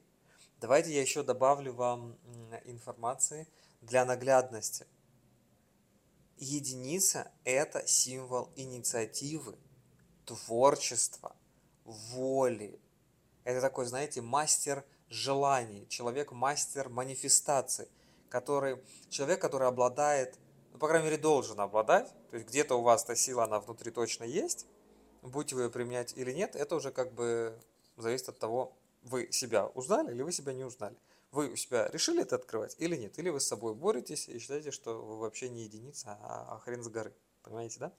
[0.60, 2.18] Давайте я еще добавлю вам
[2.66, 3.48] информации
[3.82, 4.88] для наглядности.
[6.38, 9.58] Единица– это символ инициативы,
[10.26, 11.36] творчества,
[11.84, 12.80] воли.
[13.44, 17.88] Это такой, знаете, мастер желаний, человек-мастер манифестации,
[18.30, 20.38] который, человек, который обладает
[20.78, 22.14] ну, по крайней мере, должен обладать.
[22.30, 24.68] То есть где-то у вас эта сила, она внутри точно есть.
[25.24, 27.60] Будете вы ее применять или нет, это уже как бы
[27.96, 30.96] зависит от того, вы себя узнали или вы себя не узнали.
[31.32, 33.18] Вы у себя решили это открывать или нет?
[33.20, 36.84] Или вы с собой боретесь и считаете, что вы вообще не единица, а, а хрен
[36.84, 37.14] с горы.
[37.44, 37.94] Понимаете, да?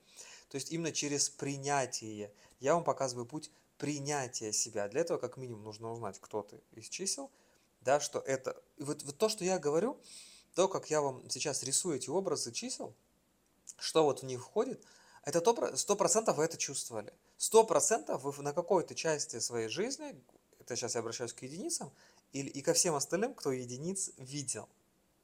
[0.48, 4.88] То есть именно через принятие я вам показываю путь принятия себя.
[4.88, 7.30] Для этого как минимум нужно узнать, кто ты из чисел,
[7.82, 8.60] да, что это...
[8.76, 9.98] И вот, вот то, что я говорю,
[10.54, 12.94] то, как я вам сейчас рисую эти образы чисел,
[13.78, 14.84] что вот в них входит,
[15.24, 17.12] это сто процентов вы это чувствовали.
[17.36, 20.20] Сто процентов вы на какой-то части своей жизни,
[20.68, 21.90] это сейчас я обращаюсь к единицам,
[22.32, 24.68] или, и ко всем остальным, кто единиц видел.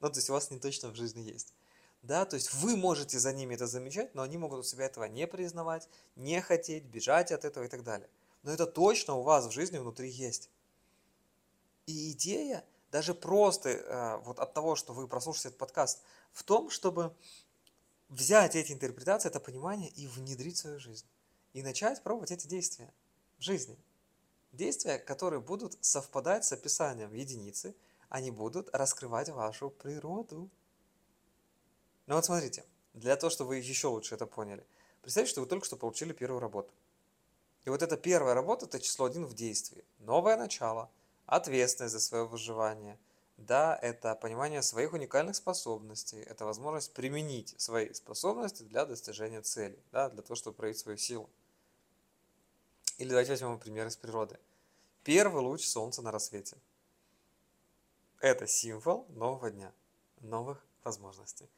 [0.00, 1.52] Ну, то есть у вас не точно в жизни есть.
[2.02, 5.04] Да, то есть вы можете за ними это замечать, но они могут у себя этого
[5.04, 8.08] не признавать, не хотеть, бежать от этого и так далее.
[8.42, 10.50] Но это точно у вас в жизни внутри есть.
[11.86, 16.02] И идея даже просто э, вот от того, что вы прослушаете этот подкаст,
[16.32, 17.14] в том, чтобы
[18.08, 21.06] взять эти интерпретации, это понимание и внедрить в свою жизнь.
[21.54, 22.92] И начать пробовать эти действия
[23.38, 23.78] в жизни.
[24.54, 27.74] Действия, которые будут совпадать с описанием единицы,
[28.08, 30.48] они будут раскрывать вашу природу.
[32.06, 34.64] Ну вот смотрите, для того, чтобы вы еще лучше это поняли,
[35.02, 36.72] представьте, что вы только что получили первую работу.
[37.64, 39.84] И вот эта первая работа– это число один в действии.
[39.98, 40.88] Новое начало–
[41.26, 42.96] ответственность за свое выживание.
[43.36, 50.10] Да, это понимание своих уникальных способностей, это возможность применить свои способности для достижения цели, да,
[50.10, 51.28] для того, чтобы проявить свою силу.
[52.98, 54.38] Или давайте возьмем пример из природы.
[55.04, 56.56] Первый луч солнца на рассвете.
[58.20, 59.70] Это символ нового дня,
[60.20, 61.50] новых возможностей,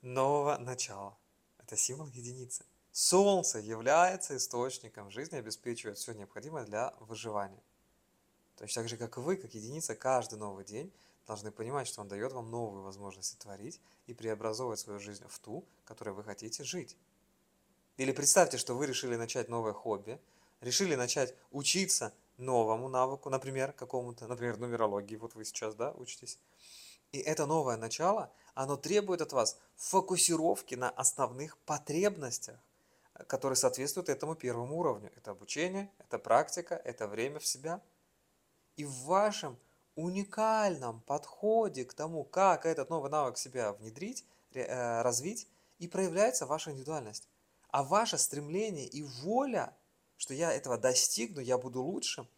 [0.00, 1.14] нового начала.
[1.58, 2.64] Это символ единицы.
[2.92, 7.62] Солнце является источником жизни, обеспечивает все необходимое для выживания.
[8.56, 10.90] Точно так же, как вы, как единица, каждый новый день
[11.26, 15.66] должны понимать, что он дает вам новые возможности творить и преобразовывать свою жизнь в ту,
[15.84, 16.96] которой вы хотите жить.
[17.98, 20.18] Или представьте, что вы решили начать новое хобби,
[20.62, 26.38] решили начать учиться новому навыку, например, какому-то, например, нумерологии, вот вы сейчас, да, учитесь.
[27.12, 32.58] И это новое начало, оно требует от вас фокусировки на основных потребностях,
[33.28, 35.12] которые соответствуют этому первому уровню.
[35.16, 37.80] Это обучение, это практика, это время в себя.
[38.76, 39.56] И в вашем
[39.94, 45.46] уникальном подходе к тому, как этот новый навык себя внедрить, э, развить,
[45.78, 47.28] и проявляется ваша индивидуальность.
[47.68, 49.76] А ваше стремление и воля,
[50.16, 52.28] что я этого достигну, я буду лучшим,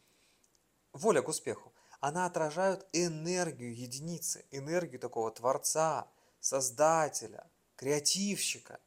[0.92, 6.08] воля к успеху, она отражает энергию единицы, энергию такого творца,
[6.40, 8.80] создателя, креативщика.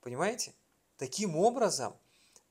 [0.00, 0.54] Понимаете?
[0.96, 1.96] Таким образом,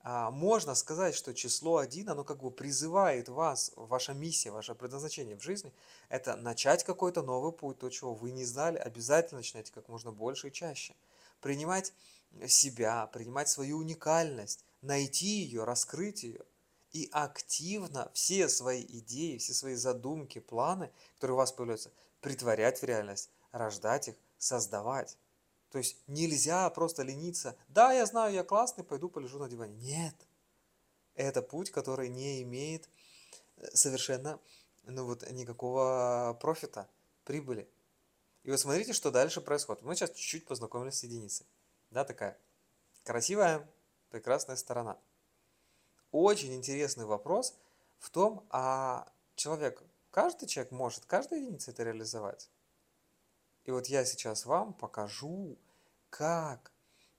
[0.00, 5.36] а, можно сказать, что число 1, оно как бы призывает вас, ваша миссия, ваше предназначение
[5.36, 5.72] в жизни,
[6.08, 10.48] это начать какой-то новый путь, то, чего вы не знали, обязательно начинайте как можно больше
[10.48, 10.94] и чаще.
[11.40, 11.92] Принимать
[12.46, 16.44] себя, принимать свою уникальность, найти ее, раскрыть ее
[16.92, 22.84] и активно все свои идеи, все свои задумки, планы, которые у вас появляются, притворять в
[22.84, 25.18] реальность, рождать их, создавать.
[25.70, 27.56] То есть нельзя просто лениться.
[27.68, 29.74] Да, я знаю, я классный, пойду полежу на диване.
[29.76, 30.14] Нет.
[31.14, 32.88] Это путь, который не имеет
[33.56, 34.38] э, совершенно
[34.84, 36.88] ну вот, никакого профита,
[37.24, 37.68] прибыли.
[38.44, 39.82] И вот смотрите, что дальше происходит.
[39.82, 41.46] Мы сейчас чуть-чуть познакомились с единицей
[41.90, 42.38] да, такая
[43.04, 43.68] красивая,
[44.16, 44.96] прекрасная сторона.
[46.10, 47.54] Очень интересный вопрос
[47.98, 52.48] в том, а человек, каждый человек может, каждая единица это реализовать.
[53.64, 55.58] И вот я сейчас вам покажу,
[56.08, 56.72] как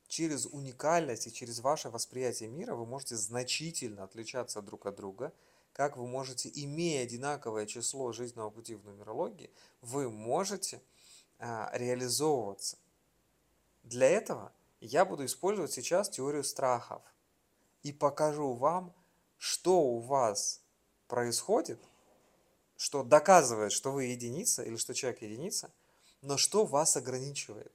[0.08, 5.34] через уникальность и через ваше восприятие мира вы можете значительно отличаться друг от друга,
[5.74, 10.82] как вы можете, имея одинаковое число жизненного пути в нумерологии, вы можете
[11.38, 12.80] а, реализовываться.
[13.84, 14.52] Для этого
[14.86, 17.02] я буду использовать сейчас теорию страхов
[17.84, 18.94] и покажу вам,
[19.38, 20.62] что у вас
[21.08, 21.80] происходит,
[22.76, 25.72] что доказывает, что вы единица или что человек единица,
[26.22, 27.72] но что вас ограничивает.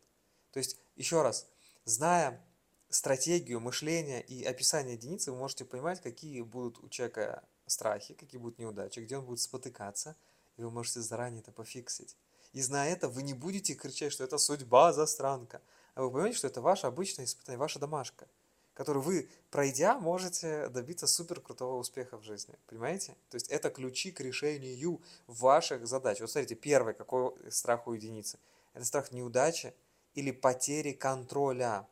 [0.52, 1.46] То есть, еще раз,
[1.84, 2.44] зная
[2.88, 8.58] стратегию мышления и описание единицы, вы можете понимать, какие будут у человека страхи, какие будут
[8.58, 10.16] неудачи, где он будет спотыкаться,
[10.56, 12.16] и вы можете заранее это пофиксить.
[12.52, 15.62] И зная это, вы не будете кричать, что это судьба застранка,
[15.96, 18.26] вы понимаете, что это ваше обычное испытание, ваша домашка,
[18.74, 22.54] которую вы, пройдя, можете добиться супер крутого успеха в жизни.
[22.66, 23.14] Понимаете?
[23.28, 26.20] То есть это ключи к решению ваших задач.
[26.20, 28.38] Вот смотрите, первый, какой страх у единицы?
[28.72, 29.74] Это страх неудачи
[30.14, 31.86] или потери контроля.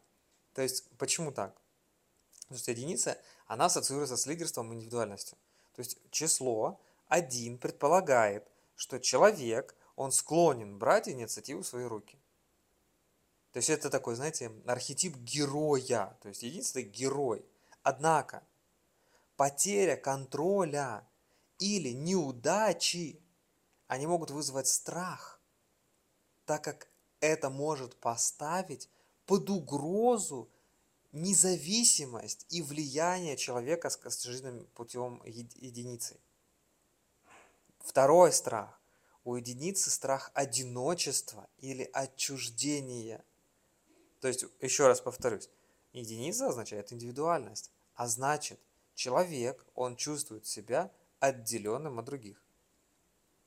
[0.55, 1.55] То есть, почему так?
[2.43, 5.39] Потому что единица, она ассоциируется с лидерством и индивидуальностью.
[5.75, 12.19] То есть число 1 предполагает, что человек, он склонен брать инициативу в свои руки.
[13.53, 16.17] То есть это такой, знаете, архетип героя.
[16.23, 17.45] То есть единственный герой.
[17.83, 18.45] Однако
[19.37, 21.07] потеря контроля
[21.59, 23.21] или неудачи,
[23.89, 25.41] они могут вызвать страх,
[26.47, 26.89] так как
[27.21, 28.89] это может поставить
[29.27, 30.49] под угрозу
[31.13, 36.21] независимость и влияние человека с жизненным путем единицы.
[37.81, 38.81] Второй страх.
[39.25, 43.25] У единицы страх одиночества или отчуждения–
[44.21, 45.49] то есть, еще раз повторюсь,
[45.93, 48.61] единица означает индивидуальность, а значит,
[48.95, 52.43] человек, он чувствует себя отделенным от других.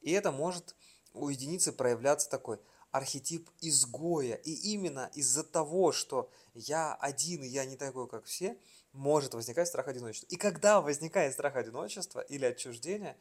[0.01, 0.75] И это может
[1.13, 2.59] у единицы проявляться такой
[2.91, 4.35] архетип изгоя.
[4.35, 8.57] И именно из-за того, что я один и я не такой, как все,
[8.91, 10.27] может возникать страх одиночества.
[10.29, 13.17] И когда возникает страх одиночества или отчуждения,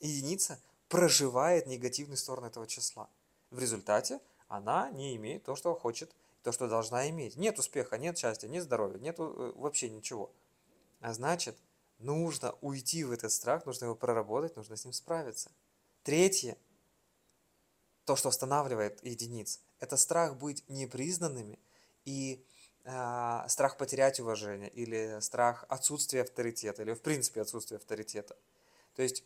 [0.00, 3.10] единица проживает негативные стороны этого числа.
[3.50, 6.14] В результате она не имеет то, что хочет
[6.48, 7.36] то, что должна иметь.
[7.36, 10.32] Нет успеха, нет счастья, нет здоровья, нет э, вообще ничего.
[11.00, 11.58] А значит,
[11.98, 15.50] нужно уйти в этот страх, нужно его проработать, нужно с ним справиться.
[16.04, 16.56] Третье,
[18.06, 21.58] то, что останавливает единиц, это страх быть непризнанными
[22.06, 22.42] и
[22.84, 28.38] э, страх потерять уважение или страх отсутствия авторитета или в принципе отсутствия авторитета.
[28.94, 29.22] То есть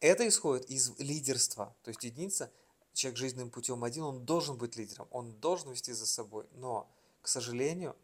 [0.00, 1.76] это исходит из лидерства.
[1.82, 2.50] То есть единица–
[2.94, 6.46] человек жизненным путем один, он должен быть лидером, он должен вести за собой.
[6.52, 6.88] Но,
[7.20, 7.94] к сожалению,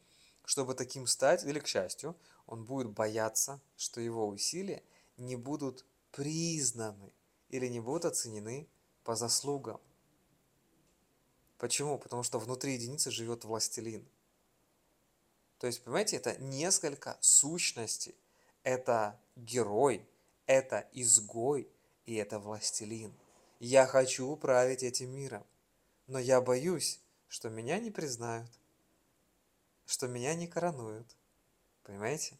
[0.44, 4.83] чтобы таким стать, или к счастью, он будет бояться, что его усилия
[5.16, 7.12] не будут признаны
[7.48, 8.68] или не будут оценены
[9.05, 9.81] по заслугам.
[11.59, 11.98] Почему?
[11.98, 14.07] Потому что внутри единицы живет властелин.
[15.59, 18.14] То есть, понимаете, это несколько сущностей.
[18.62, 20.07] Это герой,
[20.46, 21.68] это изгой
[22.07, 23.12] и это властелин.
[23.61, 25.46] Я хочу править этим миром,
[26.07, 28.51] но я боюсь, что меня не признают,
[29.85, 31.07] что меня не коронуют.
[31.83, 32.38] Понимаете?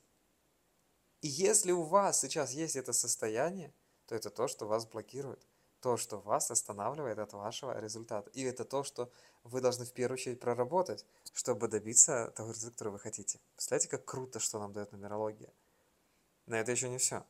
[1.20, 3.70] И если у вас сейчас есть это состояние,
[4.06, 5.46] то это то, что вас блокирует,
[5.83, 8.30] то, что вас останавливает от вашего результата.
[8.30, 9.12] И это то, что
[9.44, 11.04] вы должны в первую очередь проработать,
[11.35, 13.40] чтобы добиться того результата, который вы хотите.
[13.56, 15.52] Представляете, как круто, что нам дает нумерология.
[16.46, 17.26] Но это еще не все.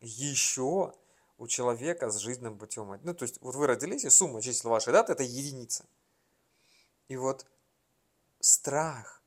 [0.00, 0.94] Еще
[1.42, 3.00] у человека с жизненным путем.
[3.02, 5.84] Ну, то есть, вот вы родились, и сумма чисел вашей даты– это единица.
[7.08, 7.46] И вот
[8.38, 9.20] страх,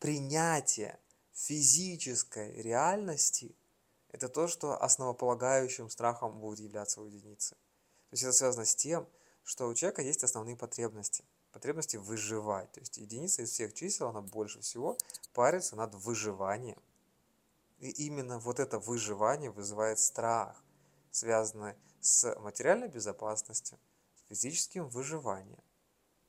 [0.00, 0.98] принятие
[1.32, 3.54] физической реальности–
[4.10, 7.54] это то, что основополагающим страхом будет являться у единицы.
[7.54, 9.06] То есть это связано с тем,
[9.44, 11.24] что у человека есть основные потребности.
[11.52, 12.72] Потребности выживать.
[12.72, 14.98] То есть единица из всех чисел, она больше всего
[15.32, 16.82] парится над выживанием.
[17.78, 20.63] И именно вот это выживание вызывает страх,
[21.14, 23.78] связанный с материальной безопасностью,
[24.16, 25.62] с физическим выживанием.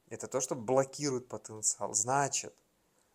[0.10, 1.96] Это то, что блокирует потенциал.
[1.96, 2.54] Значит,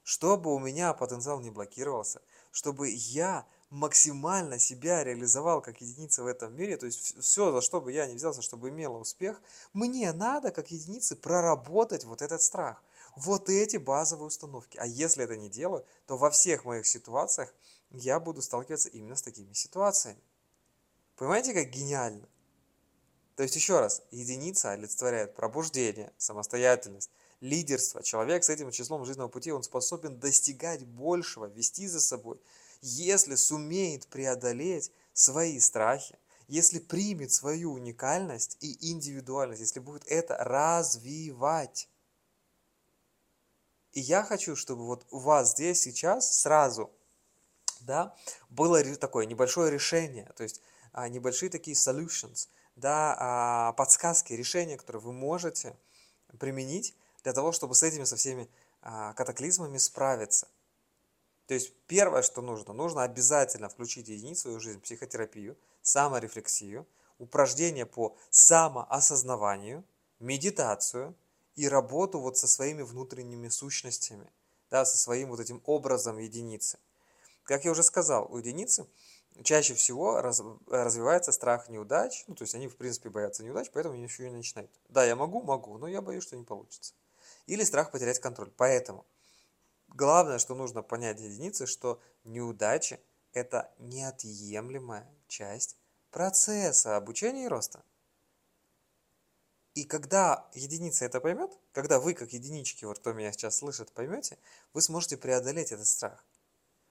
[0.02, 6.56] чтобы у меня потенциал не блокировался, чтобы я максимально себя реализовал как единица в этом
[6.56, 9.40] мире, то есть все, за что бы я не взялся, чтобы имела успех,
[9.72, 12.82] мне надо как единице проработать вот этот страх,
[13.14, 14.76] вот эти базовые установки.
[14.76, 17.54] А если это не делаю, то во всех моих ситуациях
[17.90, 20.20] я буду сталкиваться именно с такими ситуациями.
[21.20, 22.26] Понимаете, как гениально?
[23.36, 27.10] То есть, еще раз, единица олицетворяет пробуждение, самостоятельность,
[27.42, 28.02] лидерство.
[28.02, 32.40] Человек с этим числом жизненного пути, он способен достигать большего, вести за собой,
[32.80, 41.86] если сумеет преодолеть свои страхи, если примет свою уникальность и индивидуальность, если будет это развивать.
[43.92, 46.90] И я хочу, чтобы вот у вас здесь сейчас сразу
[47.80, 48.14] да,
[48.48, 50.62] было такое небольшое решение, то есть
[50.94, 52.48] небольшие такие solutions–
[52.80, 55.76] да, а, подсказки, решения, которые вы можете
[56.38, 58.48] применить для того, чтобы с этими со всеми
[58.80, 60.48] а, катаклизмами справиться.
[61.46, 66.86] То есть первое, что нужно, нужно обязательно включить единицу в свою жизнь, психотерапию, саморефлексию,
[67.18, 69.84] упражнения по самоосознаванию,
[70.20, 71.14] медитацию
[71.56, 74.30] и работу вот со своими внутренними сущностями,
[74.70, 76.78] да, со своим вот этим образом единицы.
[77.42, 78.86] Как я уже сказал, у единицы–
[79.42, 83.94] чаще всего раз, развивается страх неудач, ну, то есть они, в принципе, боятся неудач, поэтому
[83.94, 84.70] они еще и начинают.
[84.88, 86.94] Да, я могу, могу, но я боюсь, что не получится.
[87.46, 88.50] Или страх потерять контроль.
[88.56, 89.06] Поэтому
[89.88, 93.00] главное, что нужно понять единицы, что неудачи–
[93.32, 95.76] это неотъемлемая часть
[96.10, 97.82] процесса обучения и роста.
[99.74, 104.36] И когда единица это поймет, когда вы, как единички, вот кто меня сейчас слышит, поймете,
[104.74, 106.24] вы сможете преодолеть этот страх.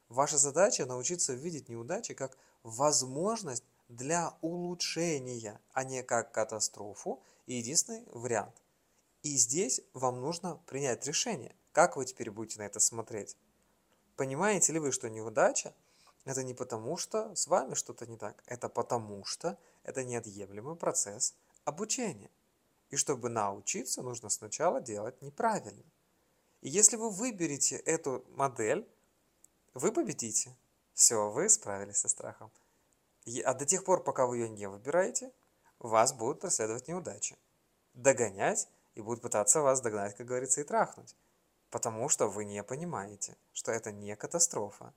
[0.09, 8.03] Ваша задача научиться видеть неудачи как возможность для улучшения, а не как катастрофу и единственный
[8.07, 8.55] вариант.
[9.21, 13.37] И здесь вам нужно принять решение, как вы теперь будете на это смотреть.
[14.15, 15.73] Понимаете ли вы, что неудача–
[16.25, 21.35] это не потому, что с вами что-то не так, это потому, что это неотъемлемый процесс
[21.65, 22.31] обучения.
[22.89, 25.85] И чтобы научиться, нужно сначала делать неправильно.
[26.61, 28.87] И если вы выберете эту модель,
[29.79, 30.55] вы победите.
[30.93, 32.51] Все, вы справились со страхом.
[33.45, 35.31] А до тех пор, пока вы ее не выбираете,
[35.79, 37.37] вас будут преследовать неудачи.
[37.93, 41.15] Догонять и будут пытаться вас догнать, как говорится, и трахнуть.
[41.69, 44.93] Потому что вы не понимаете, что это не катастрофа.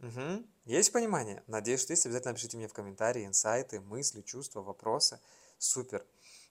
[0.00, 0.44] Угу.
[0.66, 1.42] Есть понимание?
[1.46, 2.06] Надеюсь, что есть.
[2.06, 5.18] Обязательно напишите мне в комментарии инсайты, мысли, чувства, вопросы.
[5.58, 6.06] Супер.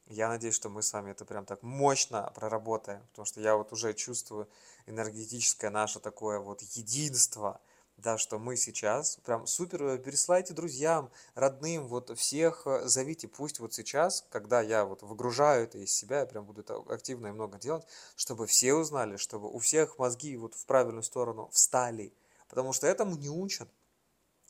[0.09, 3.73] Я надеюсь, что мы с вами это прям так мощно проработаем, потому что я вот
[3.73, 4.47] уже чувствую
[4.85, 7.59] энергетическое наше такое вот единство,
[7.97, 13.73] да, что мы сейчас прям супер пересылайте друзьям, родным, вот всех э, зовите, пусть вот
[13.73, 17.57] сейчас, когда я вот выгружаю это из себя, я прям буду это активно и много
[17.57, 22.13] делать, чтобы все узнали, чтобы у всех мозги вот в правильную сторону встали,
[22.47, 23.67] потому что этому не учат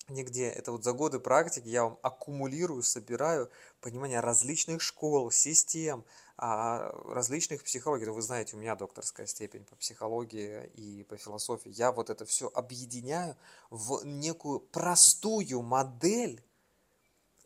[0.10, 0.50] нигде.
[0.50, 3.50] Это вот за годы практики я вам аккумулирую, собираю
[3.82, 6.06] понимание различных школ, систем,
[6.38, 8.06] а, различных психологий.
[8.06, 11.70] Вы знаете, у меня докторская степень по психологии и по философии.
[11.70, 13.36] Я вот это все объединяю
[13.70, 16.44] в некую простую модель,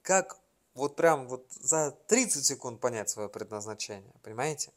[0.01, 0.39] как
[0.73, 4.13] вот прям вот за 30 секунд понять свое предназначение.
[4.23, 4.71] Понимаете?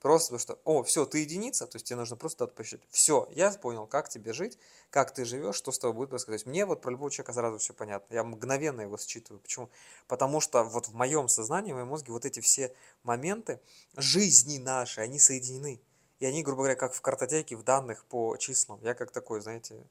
[0.00, 2.80] Просто потому что, о, все, ты единица, то есть тебе нужно просто отпущать.
[2.88, 4.56] Все, я понял, как тебе жить,
[4.90, 6.46] как ты живешь, что с тобой будет происходить.
[6.46, 8.14] Мне вот про любого человека сразу все понятно.
[8.14, 9.40] Я мгновенно его считываю.
[9.40, 9.70] Почему?
[10.06, 12.72] Потому что вот в моем сознании, в моем мозге вот эти все
[13.02, 13.60] моменты
[13.96, 15.80] жизни нашей, они соединены.
[16.20, 18.80] и они, грубо говоря, как в картотеке, в данных по числам.
[18.82, 19.84] Я как такой, знаете,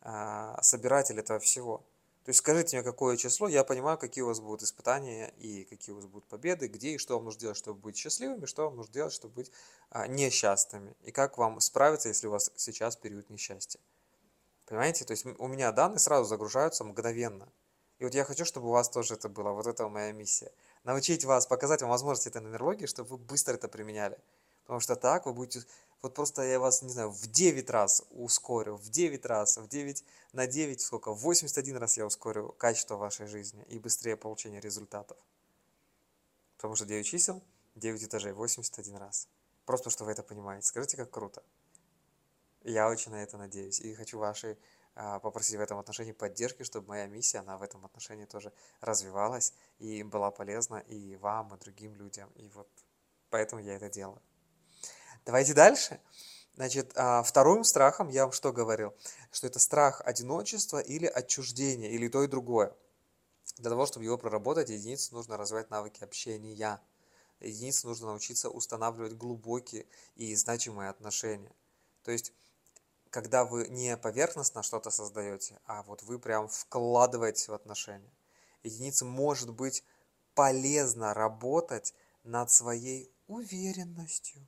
[0.00, 1.84] а, собиратель этого всего.
[2.24, 5.92] То есть скажите мне, какое число, я понимаю, какие у вас будут испытания и какие
[5.92, 8.76] у вас будут победы, где и что вам нужно делать, чтобы быть счастливыми, что вам
[8.76, 9.50] нужно делать, чтобы быть
[9.90, 13.80] а, несчастными, и как вам справиться, если у вас сейчас период несчастья.
[14.66, 15.04] Понимаете?
[15.04, 17.48] То есть у меня данные сразу загружаются мгновенно.
[17.98, 19.50] И вот я хочу, чтобы у вас тоже это было.
[19.50, 20.50] Вот это моя миссия.
[20.84, 24.18] Научить вас, показать вам возможности этой нумерологии, чтобы вы быстро это применяли.
[24.62, 25.66] Потому что так вы будете...
[26.02, 30.04] Вот просто я вас, не знаю, в 9 раз ускорю, в 9 раз, в 9
[30.32, 35.16] на 9, сколько, в 81 раз я ускорю качество вашей жизни и быстрее получение результатов.
[36.56, 37.40] Потому что 9 чисел,
[37.76, 39.28] 9 этажей, 81 раз.
[39.64, 40.66] Просто, что вы это понимаете.
[40.66, 41.44] Скажите, как круто.
[42.64, 43.80] Я очень на это надеюсь.
[43.80, 44.58] И хочу вашей
[44.96, 49.54] а, попросить в этом отношении поддержки, чтобы моя миссия, она в этом отношении тоже развивалась
[49.78, 52.28] и была полезна и вам, и другим людям.
[52.34, 52.68] И вот
[53.30, 54.20] поэтому я это делаю.
[55.24, 56.00] Давайте дальше.
[56.54, 58.92] Значит, а, вторым страхом я вам что говорил?
[59.30, 62.74] Что это страх одиночества или отчуждения, или то и другое.
[63.56, 66.80] Для того, чтобы его проработать, единице нужно развивать навыки общения.
[67.40, 71.54] Единице нужно научиться устанавливать глубокие и значимые отношения.
[72.02, 72.32] То есть,
[73.10, 78.12] когда вы не поверхностно что-то создаете, а вот вы прям вкладываете в отношения.
[78.62, 79.84] Единице может быть
[80.34, 81.94] полезно работать
[82.24, 84.46] над своей уверенностью,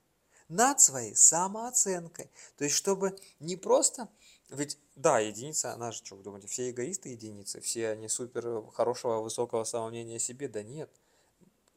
[0.48, 2.30] над своей самооценкой.
[2.56, 4.08] То есть, чтобы не просто...
[4.50, 9.20] Ведь, да, единица, она же, что вы думаете, все эгоисты единицы, все они супер хорошего,
[9.20, 10.48] высокого самомнения о себе?
[10.48, 10.90] Да нет.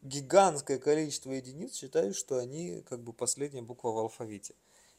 [0.02, 4.54] Гигантское количество единиц считают, что они как бы последняя буква в алфавите.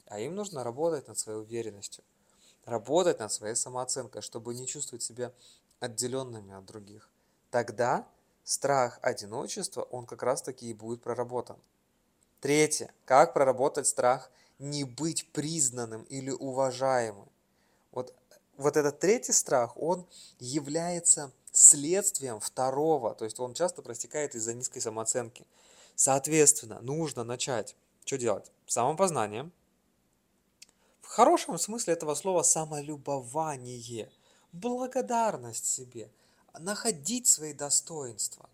[0.07, 2.03] А им нужно работать над своей уверенностью,
[2.65, 5.33] работать над своей самооценкой, чтобы не чувствовать себя
[5.79, 7.09] отделенными от других.
[7.51, 8.09] Тогда
[8.43, 11.59] страх одиночества, он как раз таки и будет проработан.
[12.41, 12.93] Третье.
[13.05, 17.29] Как проработать страх не быть признанным или уважаемым?
[17.91, 18.15] Вот,
[18.57, 20.07] вот этот третий страх, он
[20.39, 25.47] является следствием второго, то есть он часто простекает из-за низкой самооценки.
[25.97, 27.75] Соответственно, нужно начать,
[28.05, 28.53] что делать?
[28.67, 29.53] Самопознанием.
[31.01, 34.13] В хорошем смысле этого слова самолюбование,
[34.53, 36.09] благодарность себе,
[36.57, 38.49] находить свои достоинства.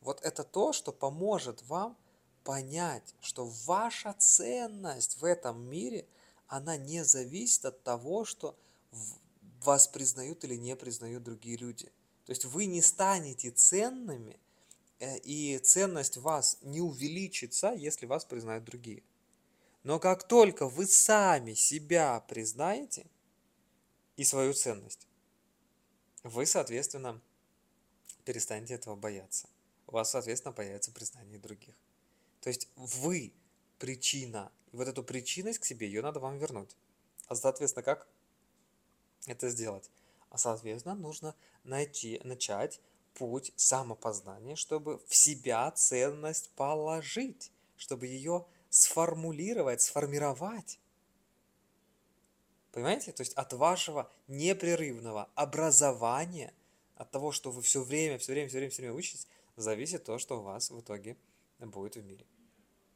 [0.00, 1.96] Вот это то, что поможет вам
[2.50, 6.04] понять, что ваша ценность в этом мире,
[6.48, 8.58] она не зависит от того, что
[9.62, 11.86] вас признают или не признают другие люди.
[12.26, 14.36] То есть вы не станете ценными,
[14.98, 19.04] э, и ценность вас не увеличится, если вас признают другие.
[19.84, 23.06] Но как только вы сами себя признаете
[24.16, 25.06] и свою ценность,
[26.24, 27.20] вы, соответственно,
[28.24, 29.48] перестанете этого бояться.
[29.86, 31.76] У вас, соответственно, появится признание других.
[32.40, 33.32] То есть вы
[33.78, 34.52] причина.
[34.72, 36.76] И вот эту причинность к себе, ее надо вам вернуть.
[37.26, 38.06] А соответственно, как
[39.26, 39.90] это сделать?
[40.30, 41.34] А соответственно, нужно
[41.64, 42.80] найти, начать
[43.14, 50.78] путь самопознания, чтобы в себя ценность положить, чтобы ее сформулировать, сформировать.
[52.72, 53.12] Понимаете?
[53.12, 56.54] То есть от вашего непрерывного образования,
[56.94, 59.26] от того, что вы все время, все время, все время, все время учитесь,
[59.56, 61.16] зависит то, что у вас в итоге
[61.66, 62.24] будет в мире.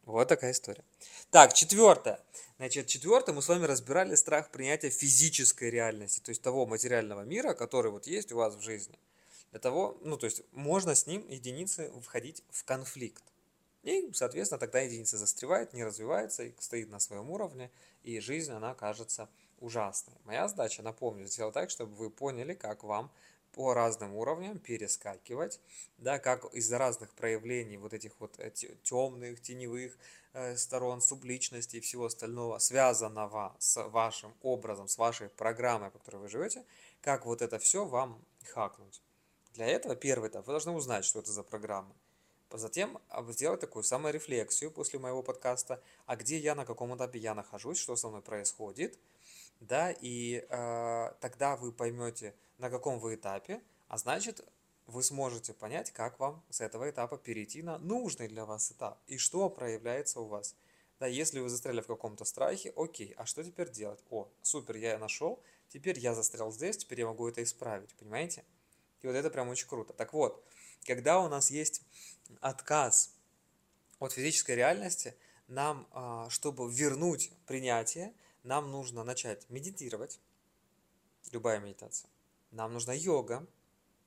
[0.05, 0.85] Вот такая история.
[1.31, 2.21] Так, четвертое.
[2.59, 7.55] Значит, четвертое мы с вами разбирали страх принятия физической реальности, то есть того материального мира,
[7.55, 8.99] который вот есть у вас в жизни.
[9.51, 13.23] Для того, ну, то есть можно с ним единицы входить в конфликт.
[13.83, 17.71] И, соответственно, тогда единица застревает, не развивается и стоит на своем уровне,
[18.03, 19.29] и жизнь, она кажется
[19.61, 20.15] ужасной.
[20.25, 23.11] Моя задача, напомню, сделать так, чтобы вы поняли, как вам
[23.55, 25.61] по разным уровням перескакивать,
[25.99, 28.51] да, как из-за разных проявлений вот этих вот э,
[28.83, 29.97] темных, теневых
[30.33, 36.17] э, сторон, субличности и всего остального, связанного с вашим образом, с вашей программой, по которой
[36.17, 36.65] вы живете,
[37.01, 39.01] как вот это все вам хакнуть.
[39.53, 41.95] Для этого первый этап, вы должны узнать, что это за программа.
[42.51, 47.35] Затем а, сделать такую саморефлексию после моего подкаста, а где я, на каком этапе я
[47.35, 48.99] нахожусь, что со мной происходит,
[49.61, 54.45] да, и э, тогда вы поймете, на каком вы этапе, а значит,
[54.87, 59.17] вы сможете понять, как вам с этого этапа перейти на нужный для вас этап и
[59.17, 60.55] что проявляется у вас.
[61.01, 64.01] Да, если вы застряли в каком-то страхе, окей, а что теперь делать?
[64.11, 68.45] О, супер, я нашел, теперь я застрял здесь, теперь я могу это исправить, понимаете?
[69.03, 69.93] И вот это прям очень круто.
[69.93, 70.45] Так вот,
[70.87, 71.83] когда у нас есть
[72.41, 73.15] отказ
[73.99, 75.15] от физической реальности,
[75.49, 80.21] нам, а, чтобы вернуть принятие, нам нужно начать медитировать,
[81.33, 82.09] любая медитация.
[82.55, 83.45] Нам нужна йога,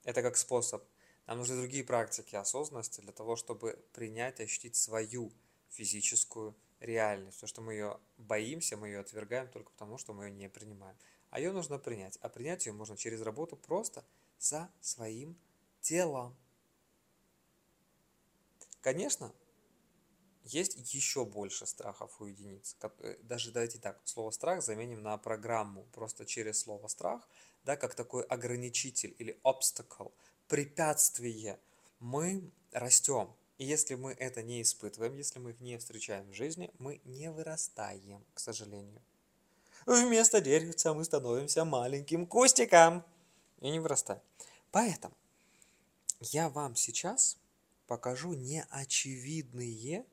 [0.06, 0.82] это как способ.
[1.26, 5.34] Нам нужны другие практики осознанности для того, чтобы принять, ощутить свою
[5.68, 10.32] физическую реальность, то, что мы ее боимся, мы ее отвергаем только потому, что мы ее
[10.32, 10.96] не принимаем.
[11.30, 12.18] А ее нужно принять.
[12.22, 14.06] А принять ее можно через работу просто
[14.38, 15.38] со своим
[15.82, 16.34] телом.
[18.80, 19.34] Конечно,
[20.46, 22.78] есть еще больше страхов у единиц.
[23.00, 25.84] Э, даже давайте так, слово страх заменим на программу.
[25.92, 27.28] Просто через слово страх,
[27.68, 30.14] да, как такой ограничитель или obstacle,
[30.48, 31.60] препятствие.
[32.00, 33.36] Мы растем.
[33.58, 37.30] И если мы это не испытываем, если мы их не встречаем в жизни, мы не
[37.30, 39.02] вырастаем, к сожалению.
[39.86, 43.04] Вместо деревца мы становимся маленьким кустиком
[43.60, 44.22] и не вырастаем.
[44.72, 45.16] Поэтому
[46.22, 47.38] я вам сейчас
[47.86, 50.06] покажу неочевидные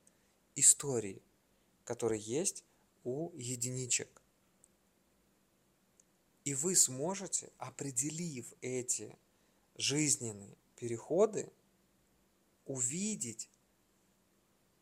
[0.56, 1.22] истории,
[1.84, 2.64] которые есть
[3.04, 4.23] у единичек.
[6.44, 9.16] И вы сможете, определив эти
[9.76, 11.50] жизненные переходы,
[12.66, 13.48] увидеть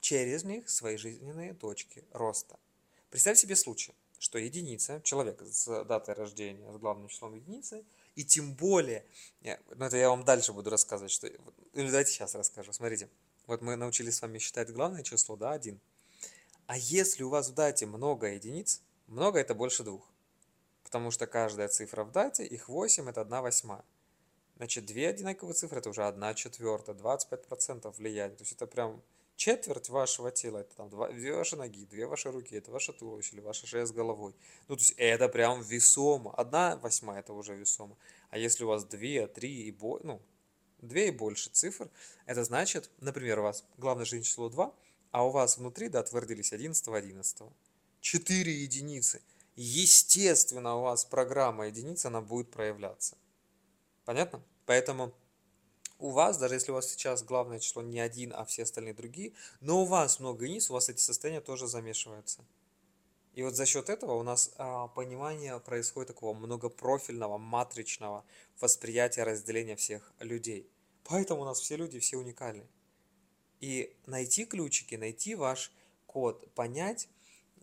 [0.00, 2.58] через них свои жизненные точки роста.
[3.10, 7.84] Представь себе случай, что единица, человек с датой рождения, с главным числом единицы,
[8.16, 9.04] и тем более,
[9.42, 13.08] ну это я вам дальше буду рассказывать, что, или давайте сейчас расскажу, смотрите,
[13.46, 15.80] вот мы научились с вами считать главное число, да, один.
[16.66, 20.11] А если у вас в дате много единиц, много это больше двух.
[20.93, 23.82] Потому что каждая цифра в дате, их 8, это 1 восьмая.
[24.59, 28.36] Значит, две одинаковые цифры, это уже 1 четвертая, 25% влияния.
[28.36, 29.03] То есть это прям
[29.36, 33.40] четверть вашего тела, это там две ваши ноги, две ваши руки, это ваше туловище или
[33.40, 34.34] ваша шея с головой.
[34.68, 36.34] Ну, то есть это прям весомо.
[36.34, 37.97] Одна восьмая это уже весомо.
[38.28, 40.20] А если у вас две, три и больше, ну,
[40.82, 41.88] две и больше цифр,
[42.26, 44.74] это значит, например, у вас главное жизнь число 2,
[45.11, 47.38] а у вас внутри дат родились 11 11
[48.03, 49.22] 4 единицы.
[49.55, 53.16] Естественно, у вас программа единиц, она будет проявляться.
[54.05, 54.42] Понятно?
[54.66, 55.12] Поэтому
[55.98, 59.32] у вас, даже если у вас сейчас главное число не один, а все остальные другие,
[59.61, 62.44] но у вас много единиц, у вас эти состояния тоже замешиваются.
[63.34, 68.24] И вот за счет этого у нас а, понимание происходит такого многопрофильного, матричного
[68.61, 70.68] восприятия разделения всех людей.
[71.05, 72.66] Поэтому у нас все люди, все уникальны.
[73.61, 75.72] И найти ключики, найти ваш
[76.07, 77.09] код, понять,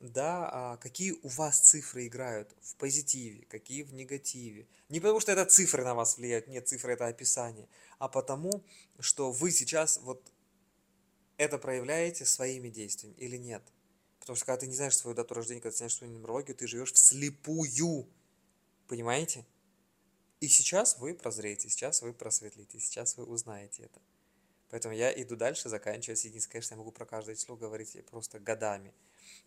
[0.02, 4.68] да, а, какие у вас цифры играют в позитиве, какие в негативе.
[4.90, 8.64] Не потому что это цифры на вас влияют, нет, цифры это описание, а потому
[9.00, 10.32] что вы сейчас вот
[11.38, 13.64] это проявляете своими действиями или нет.
[14.20, 16.68] Потому что когда ты не знаешь свою дату рождения, когда ты знаешь свою нумерологию, ты
[16.68, 18.08] живешь вслепую.
[18.88, 19.46] Понимаете?
[20.40, 24.02] И сейчас вы прозреете, сейчас вы просветлите, сейчас вы узнаете это.
[24.70, 26.50] Поэтому я иду дальше, заканчивая единицей.
[26.52, 28.94] Конечно, я могу про каждое число говорить просто годами.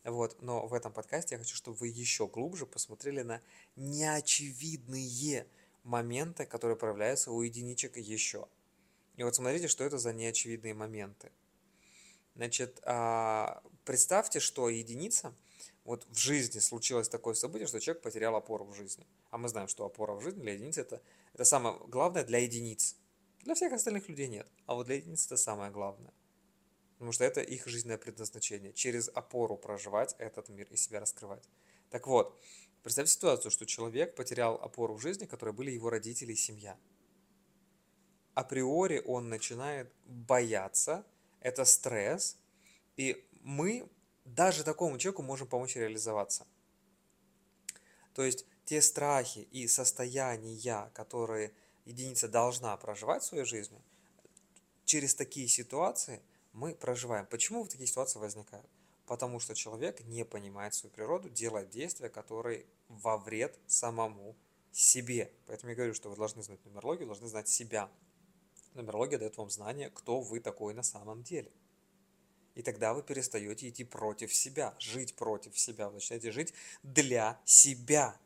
[0.04, 3.40] Вот, но в этом подкасте я хочу, чтобы вы еще глубже посмотрели на
[3.76, 5.46] неочевидные
[5.84, 8.48] моменты, которые проявляются у единичек еще.
[9.16, 11.30] И вот смотрите, что это за неочевидные моменты.
[12.34, 15.34] Значит, а, представьте, что единица,
[15.84, 19.06] вот в жизни случилось такое событие, что человек потерял опору в жизни.
[19.30, 21.02] А мы знаем, что опора в жизни для единицы это,
[21.34, 22.96] это самое главное для единиц.
[23.42, 24.48] Для всех остальных людей нет.
[24.66, 26.12] А вот для единиц это самое главное
[27.02, 31.42] потому что это их жизненное предназначение, через опору проживать этот мир и себя раскрывать.
[31.90, 32.40] Так вот,
[32.84, 36.78] представьте ситуацию, что человек потерял опору в жизни, которые были его родители и семья.
[38.34, 41.04] Априори он начинает бояться,
[41.40, 42.38] это стресс,
[42.96, 43.90] и мы
[44.24, 46.46] даже такому человеку можем помочь реализоваться.
[48.14, 51.52] То есть те страхи и состояния, которые
[51.84, 53.82] единица должна проживать в своей жизни,
[54.84, 56.22] через такие ситуации–
[56.52, 57.26] мы проживаем.
[57.26, 58.68] Почему такие ситуации возникают?
[59.06, 64.36] Потому что человек не понимает свою природу, делает действия, которые во вред самому
[64.70, 65.32] себе.
[65.46, 67.90] Поэтому я говорю, что вы должны знать нумерологию, должны знать себя.
[68.74, 71.50] Нумерология дает вам знание, кто вы такой на самом деле.
[72.54, 75.88] И тогда вы перестаете идти против себя, жить против себя.
[75.88, 78.16] Вы начинаете жить для себя.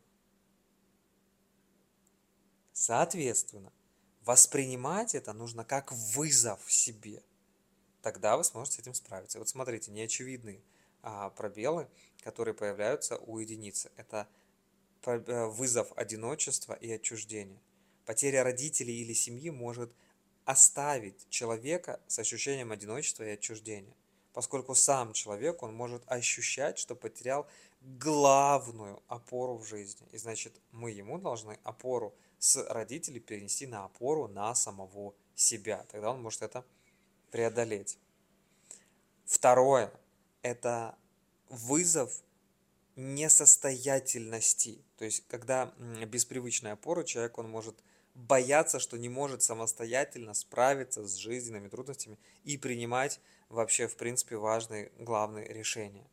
[2.72, 3.72] Соответственно,
[4.24, 7.22] воспринимать это нужно как вызов себе–
[8.06, 9.40] тогда вы сможете с этим справиться.
[9.40, 10.62] Вот смотрите, неочевидные
[11.02, 11.88] а, пробелы,
[12.22, 13.90] которые появляются у единицы.
[13.96, 14.28] Это
[15.06, 17.60] э, вызов одиночества и отчуждения.
[18.04, 19.92] Потеря родителей или семьи может
[20.44, 23.96] оставить человека с ощущением одиночества и отчуждения,
[24.32, 27.48] поскольку сам человек, он может ощущать, что потерял
[27.80, 30.06] главную опору в жизни.
[30.12, 35.84] И значит, мы ему должны опору с родителей перенести на опору на самого себя.
[35.90, 36.64] Тогда он может это
[37.30, 37.98] преодолеть.
[39.24, 39.92] Второе–
[40.42, 40.96] это
[41.48, 42.22] вызов
[42.96, 44.82] несостоятельности.
[44.96, 45.74] То есть, когда
[46.06, 47.76] без привычной опоры человек, он может
[48.14, 54.90] бояться, что не может самостоятельно справиться с жизненными трудностями и принимать вообще, в принципе, важные,
[54.98, 56.06] главные решения.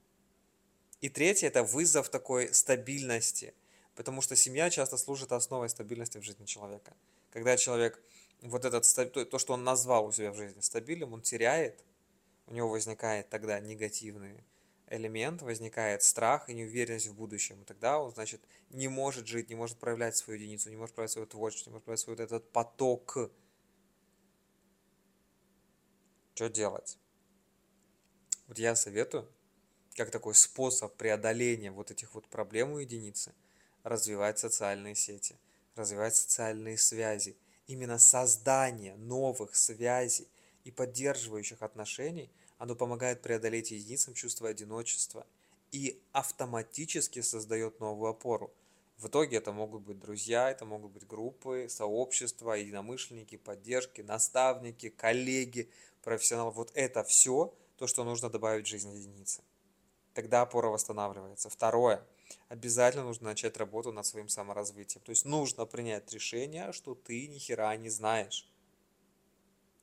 [1.00, 3.54] И третье– это вызов такой стабильности,
[3.96, 6.94] потому что семья часто служит основой стабильности в жизни человека.
[7.32, 8.02] Когда человек
[8.50, 8.84] вот этот,
[9.30, 11.84] то, что он назвал у себя в жизни стабильным, он теряет,
[12.48, 14.44] у него возникает тогда негативный
[14.88, 17.62] элемент, возникает страх и неуверенность в будущем.
[17.62, 21.12] И тогда он, значит, не может жить, не может проявлять свою единицу, не может проявлять
[21.12, 23.18] свое творчество, не может проявлять свой вот этот поток.
[26.36, 26.98] Что делать?
[28.48, 29.28] Вот я советую,
[29.96, 33.34] как такой способ преодоления вот этих вот проблем у единицы,
[33.84, 35.40] развивать социальные сети,
[35.76, 37.38] развивать социальные связи.
[37.68, 40.28] Именно создание новых связей
[40.64, 45.26] и поддерживающих отношений, оно помогает преодолеть единицам чувство одиночества
[45.72, 48.54] и автоматически создает новую опору.
[48.98, 55.70] В итоге это могут быть друзья, это могут быть группы, сообщества, единомышленники, поддержки, наставники, коллеги,
[56.04, 56.52] профессионалы.
[56.52, 59.42] Вот это все то, что нужно добавить в жизнь единицы.
[60.14, 61.50] Тогда опора восстанавливается.
[61.50, 62.06] Второе.
[62.54, 65.02] Обязательно нужно начать работу над своим саморазвитием.
[65.04, 68.48] То есть нужно принять решение, что ты ни хера не знаешь.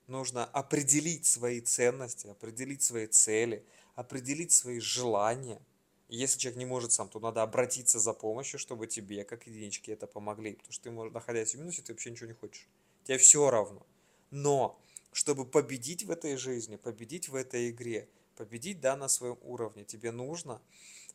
[0.06, 3.66] Нужно определить свои ценности, определить свои цели,
[3.96, 5.60] определить свои желания.
[6.08, 10.06] Если человек не может сам, то надо обратиться за помощью, чтобы тебе, как единичке, это
[10.06, 10.52] помогли.
[10.52, 12.68] Потому что ты, находясь в минусе, ты вообще ничего не хочешь.
[13.02, 13.84] Тебе все равно.
[14.30, 19.84] Но чтобы победить в этой жизни, победить в этой игре, победить да, на своем уровне,
[19.84, 20.62] тебе нужно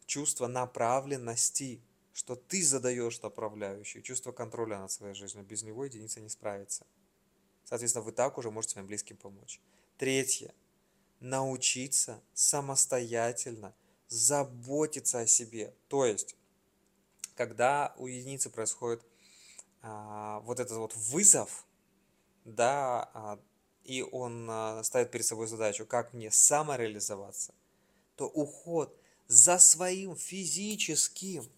[0.05, 1.81] чувство направленности,
[2.13, 5.45] что ты задаешь направляющую, чувство контроля над своей жизнью.
[5.45, 6.85] Без него единица не справится.
[7.63, 9.59] Соответственно, вы так уже можете своим близким помочь.
[9.97, 10.53] Третье.
[11.19, 13.73] Научиться самостоятельно
[14.07, 15.73] заботиться о себе.
[15.87, 16.35] То есть,
[17.35, 19.03] когда у единицы происходит
[19.81, 21.65] а, вот этот вот вызов,
[22.43, 23.39] да, а,
[23.83, 27.53] и он а, ставит перед собой задачу, как мне самореализоваться,
[28.15, 28.97] то уход
[29.27, 31.49] за своим физическим,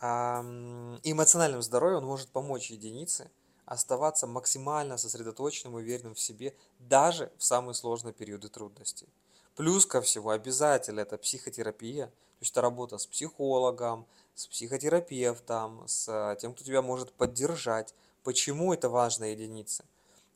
[0.00, 3.30] эмоциональным здоровьем он может помочь единице
[3.66, 9.08] оставаться максимально сосредоточенным и уверенным в себе даже в самые сложные периоды трудностей.
[9.54, 16.36] Плюс ко всему обязательно это психотерапия, то есть это работа с психологом, с психотерапевтом, с
[16.40, 17.94] тем, кто тебя может поддержать.
[18.24, 19.84] Почему это важная единица?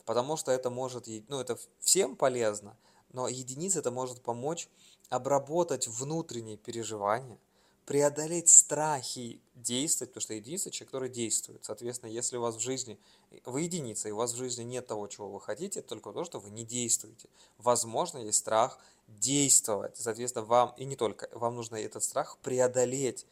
[0.07, 2.77] потому что это может, ну это всем полезно,
[3.11, 4.67] но единица это может помочь
[5.09, 7.37] обработать внутренние переживания,
[7.85, 11.63] преодолеть страхи, действовать, потому что единица человек, который действует.
[11.63, 12.99] Соответственно, если у вас в жизни,
[13.45, 16.39] вы единица, и у вас в жизни нет того, чего вы хотите, только то, что
[16.39, 17.29] вы не действуете.
[17.57, 18.77] Возможно, есть страх
[19.07, 19.95] действовать.
[19.95, 23.25] Соответственно, вам, и не только, вам нужно этот страх преодолеть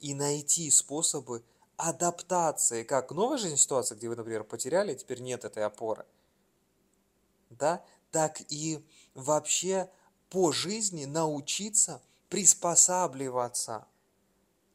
[0.00, 1.42] и найти способы
[1.76, 6.04] адаптации, как новая жизненная ситуация, где вы, например, потеряли, и теперь нет этой опоры,
[7.50, 7.82] да,
[8.14, 8.80] так и
[9.14, 9.90] вообще
[10.30, 13.88] по жизни научиться приспосабливаться.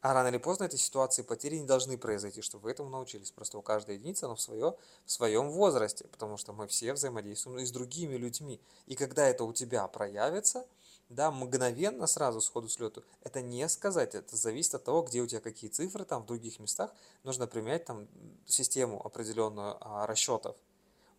[0.02, 3.30] А рано или поздно эти ситуации потери не должны произойти, чтобы вы этому научились.
[3.30, 4.76] Просто у каждой единицы оно в, свое,
[5.06, 8.60] в своем возрасте, потому что мы все взаимодействуем и с другими людьми.
[8.86, 10.66] И когда это у тебя проявится–
[11.10, 15.26] да, мгновенно, сразу, сходу с лету, это не сказать, это зависит от того, где у
[15.26, 18.06] тебя какие цифры, там в других местах нужно применять там
[18.46, 20.56] систему определенную а, расчетов.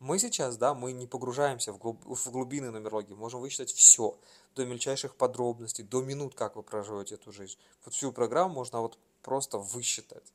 [0.01, 4.17] Мы сейчас, да, мы не погружаемся в, глуб, в глубины нумерологии, можем высчитать все,
[4.55, 7.55] до мельчайших подробностей, до минут, как вы проживаете эту жизнь.
[7.85, 10.33] Вот всю программу можно вот просто высчитать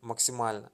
[0.00, 0.72] максимально.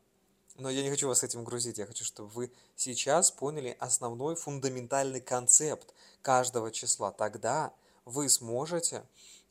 [0.56, 5.20] Но я не хочу вас этим грузить, я хочу, чтобы вы сейчас поняли основной фундаментальный
[5.20, 7.12] концепт каждого числа.
[7.12, 7.74] Тогда
[8.06, 9.04] вы сможете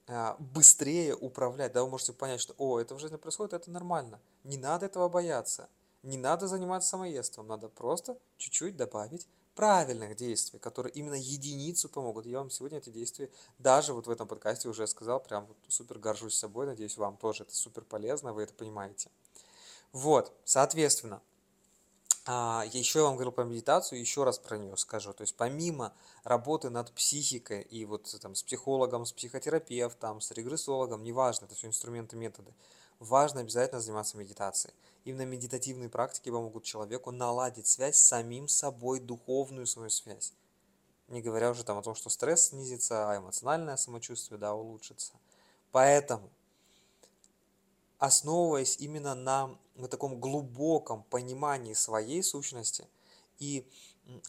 [0.07, 4.19] а, быстрее управлять, да, вы можете понять, что, о, это в жизни происходит, это нормально,
[4.43, 5.69] не надо этого бояться,
[6.03, 12.25] не надо заниматься самоедством, надо просто чуть-чуть добавить правильных действий, которые именно единицу помогут.
[12.25, 13.29] Я вам сегодня эти действия,
[13.59, 17.43] даже вот в этом подкасте уже сказал, прям вот супер горжусь собой, надеюсь, вам тоже
[17.43, 19.09] это супер полезно, вы это понимаете.
[19.91, 21.21] Вот, соответственно,
[22.25, 25.13] а, еще я вам говорил про медитацию, еще раз про нее скажу.
[25.13, 25.93] То есть помимо
[26.23, 31.67] работы над психикой и вот там с психологом, с психотерапевтом, с регрессологом, неважно, это все
[31.67, 32.53] инструменты, методы,
[32.99, 34.73] важно обязательно заниматься медитацией.
[35.05, 40.33] Именно медитативные практики помогут человеку наладить связь с самим собой, духовную свою связь.
[41.09, 45.13] Не говоря уже там о том, что стресс снизится, а эмоциональное самочувствие, да, улучшится.
[45.71, 46.29] Поэтому
[48.03, 52.85] основываясь именно на, на таком глубоком понимании своей сущности
[53.39, 53.65] и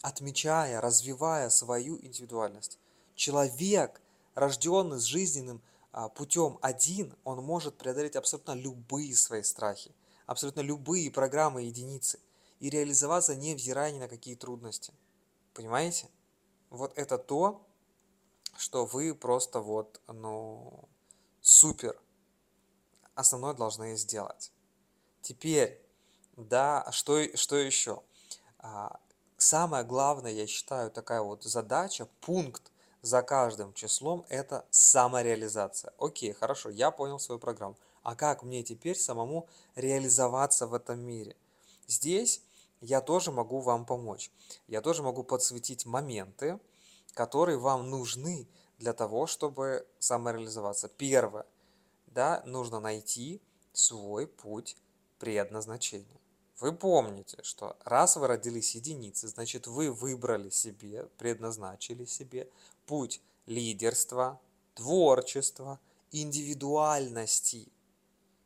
[0.01, 2.79] отмечая, развивая свою индивидуальность.
[3.15, 4.01] Человек,
[4.33, 5.61] рожденный с жизненным
[5.91, 9.91] а, путем один, он может преодолеть абсолютно любые свои страхи,
[10.25, 12.19] абсолютно любые программы единицы
[12.59, 14.93] и реализоваться, невзирая ни на какие трудности.
[15.53, 16.09] Понимаете?
[16.69, 17.65] Вот это то,
[18.57, 20.87] что вы просто вот, ну,
[21.41, 21.99] супер.
[23.13, 24.51] Основное должны сделать.
[25.21, 25.81] Теперь,
[26.35, 28.03] да, что, что еще?
[28.59, 28.99] А,
[29.37, 32.71] самое главное, я считаю, такая вот задача, пункт
[33.01, 35.93] за каждым числом– это самореализация.
[35.99, 37.77] Окей, хорошо, я понял свою программу.
[38.05, 41.35] А как мне теперь самому реализоваться в этом мире?
[41.87, 42.43] Здесь
[42.79, 44.29] я тоже могу вам помочь.
[44.67, 46.59] Я тоже могу подсветить моменты,
[47.15, 48.47] которые вам нужны
[48.77, 50.87] для того, чтобы самореализоваться.
[50.87, 51.47] Первое,
[52.05, 53.41] да, нужно найти
[53.73, 54.77] свой путь
[55.17, 56.19] предназначения.
[56.59, 62.47] Вы помните, что раз вы родились единицей, значит вы выбрали себе, предназначили себе
[62.85, 64.39] путь лидерства,
[64.75, 65.79] творчества,
[66.11, 67.67] индивидуальности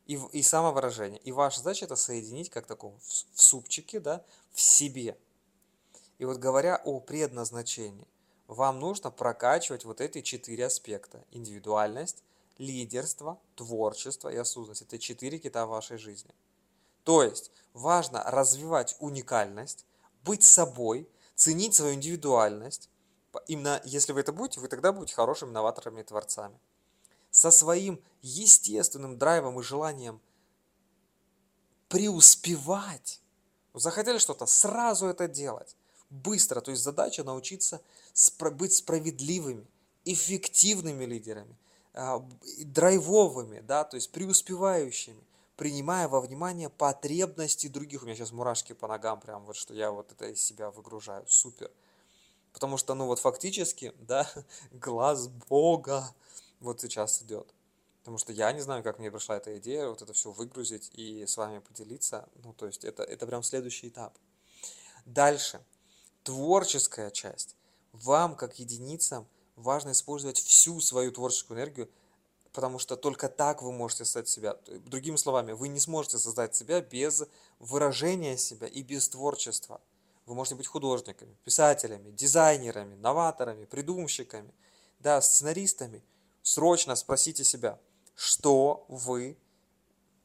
[0.09, 1.19] и, и самовыражения.
[1.19, 5.15] И ваша задача это соединить как таком в, в супчике, да, в себе.
[6.17, 8.07] И вот говоря о предназначении,
[8.47, 11.23] вам нужно прокачивать вот эти четыре аспекта.
[11.29, 12.23] Индивидуальность,
[12.57, 14.81] лидерство, творчество и осознанность.
[14.81, 16.33] Это четыре кита вашей жизни.
[17.03, 19.85] То есть важно развивать уникальность,
[20.23, 22.89] быть собой, ценить свою индивидуальность.
[23.45, 26.59] Именно если вы это будете, вы тогда будете хорошими новаторами и творцами.
[27.31, 30.19] Со своим естественным драйвом и желанием
[31.87, 33.21] преуспевать.
[33.73, 35.75] Захотели что-то, сразу это делать.
[36.09, 36.61] Быстро.
[36.61, 37.81] То есть задача научиться
[38.51, 39.65] быть справедливыми,
[40.05, 41.55] эффективными лидерами,
[41.93, 42.25] а,
[42.63, 45.23] драйвовыми, да, то есть преуспевающими
[45.59, 48.01] принимая во внимание потребности других.
[48.01, 51.25] У меня сейчас мурашки по ногам, прям вот, что я вот это из себя выгружаю.
[51.27, 51.69] Супер.
[52.53, 54.25] Потому что, ну вот фактически, да,
[54.71, 56.15] глаз Бога
[56.59, 57.53] вот сейчас идет.
[57.99, 61.25] Потому что я не знаю, как мне пришла эта идея, вот это все выгрузить и
[61.25, 62.27] с вами поделиться.
[62.43, 64.17] Ну, то есть это, это прям следующий этап.
[65.05, 65.63] Дальше.
[66.23, 67.55] Творческая часть.
[67.91, 71.89] Вам, как единицам, важно использовать всю свою творческую энергию
[72.51, 74.57] потому что только так вы можете создать себя.
[74.85, 77.23] Другими словами, вы не сможете создать себя без
[77.59, 79.81] выражения себя и без творчества.
[80.25, 84.53] Вы можете быть художниками, писателями, дизайнерами, новаторами, придумщиками,
[84.99, 86.03] да, сценаристами.
[86.41, 87.79] Срочно спросите себя,
[88.15, 89.37] что вы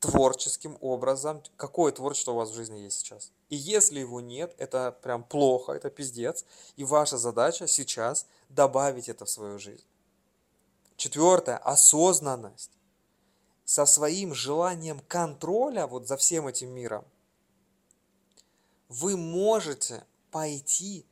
[0.00, 3.32] творческим образом, какое творчество у вас в жизни есть сейчас.
[3.48, 6.44] И если его нет, это прям плохо, это пиздец.
[6.76, 9.84] И ваша задача сейчас добавить это в свою жизнь.
[10.96, 12.70] Четвертое– осознанность.
[13.64, 17.04] Со своим желанием контроля вот за всем этим миром
[18.88, 21.06] вы можете пойти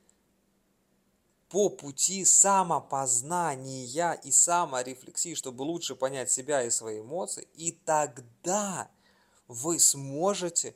[1.53, 8.89] по пути самопознания и саморефлексии, чтобы лучше понять себя и свои эмоции, и тогда
[9.49, 10.75] вы сможете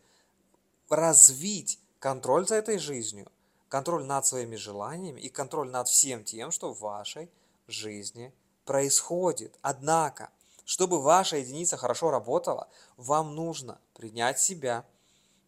[0.90, 3.32] развить контроль за этой жизнью,
[3.70, 7.30] контроль над своими желаниями и контроль над всем тем, что в вашей
[7.66, 8.34] жизни
[8.66, 9.58] происходит.
[9.62, 10.28] Однако,
[10.66, 12.68] чтобы ваша единица хорошо работала,
[12.98, 14.84] вам нужно принять себя,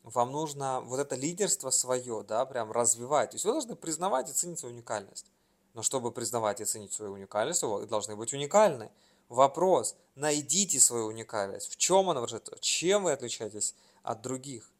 [0.02, 3.30] вам нужно вот это лидерство свое, да, прям развивать.
[3.30, 5.30] То есть вы должны признавать и ценить свою уникальность.
[5.74, 8.90] Но чтобы признавать и ценить свою уникальность, вы должны быть уникальны.
[9.28, 11.68] Вопрос, найдите свою уникальность.
[11.68, 12.56] В чем она выражается?
[12.60, 14.70] Чем вы отличаетесь от других?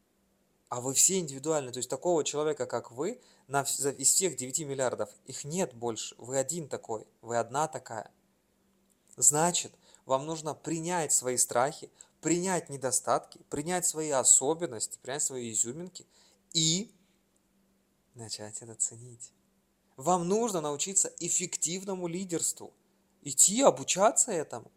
[0.69, 1.71] А вы все индивидуальны.
[1.71, 6.15] То есть такого человека, как вы, на, из всех 9 миллиардов, их нет больше.
[6.17, 8.11] Вы один такой, вы одна такая.
[9.15, 9.73] Значит,
[10.05, 11.91] вам нужно принять свои страхи,
[12.21, 16.05] принять недостатки, принять свои особенности, принять свои изюминки
[16.53, 16.91] и
[18.15, 19.31] начать это ценить.
[19.95, 22.73] Вам нужно научиться эффективному лидерству,
[23.21, 24.71] идти обучаться этому.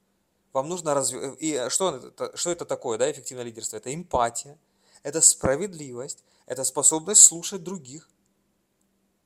[0.52, 1.36] Вам нужно развивать...
[1.40, 3.76] И что это, что это такое, да, эффективное лидерство?
[3.76, 4.58] Это эмпатия,
[5.02, 8.08] это справедливость, это способность слушать других.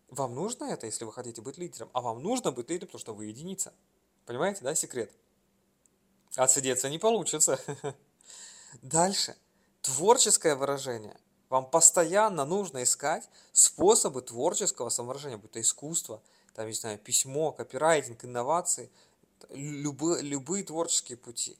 [0.08, 3.14] Вам нужно это, если вы хотите быть лидером, а вам нужно быть лидером, потому что
[3.14, 3.72] вы единица.
[4.24, 5.10] Понимаете, да, секрет?
[6.36, 7.58] Отсидеться не получится.
[8.82, 9.36] Дальше.
[9.82, 11.16] Творческое выражение.
[11.48, 16.20] Вам постоянно нужно искать способы творческого самовыражения, будь то искусство,
[16.54, 18.90] там, не знаю, письмо, копирайтинг, инновации,
[19.50, 21.56] любые, любые творческие пути.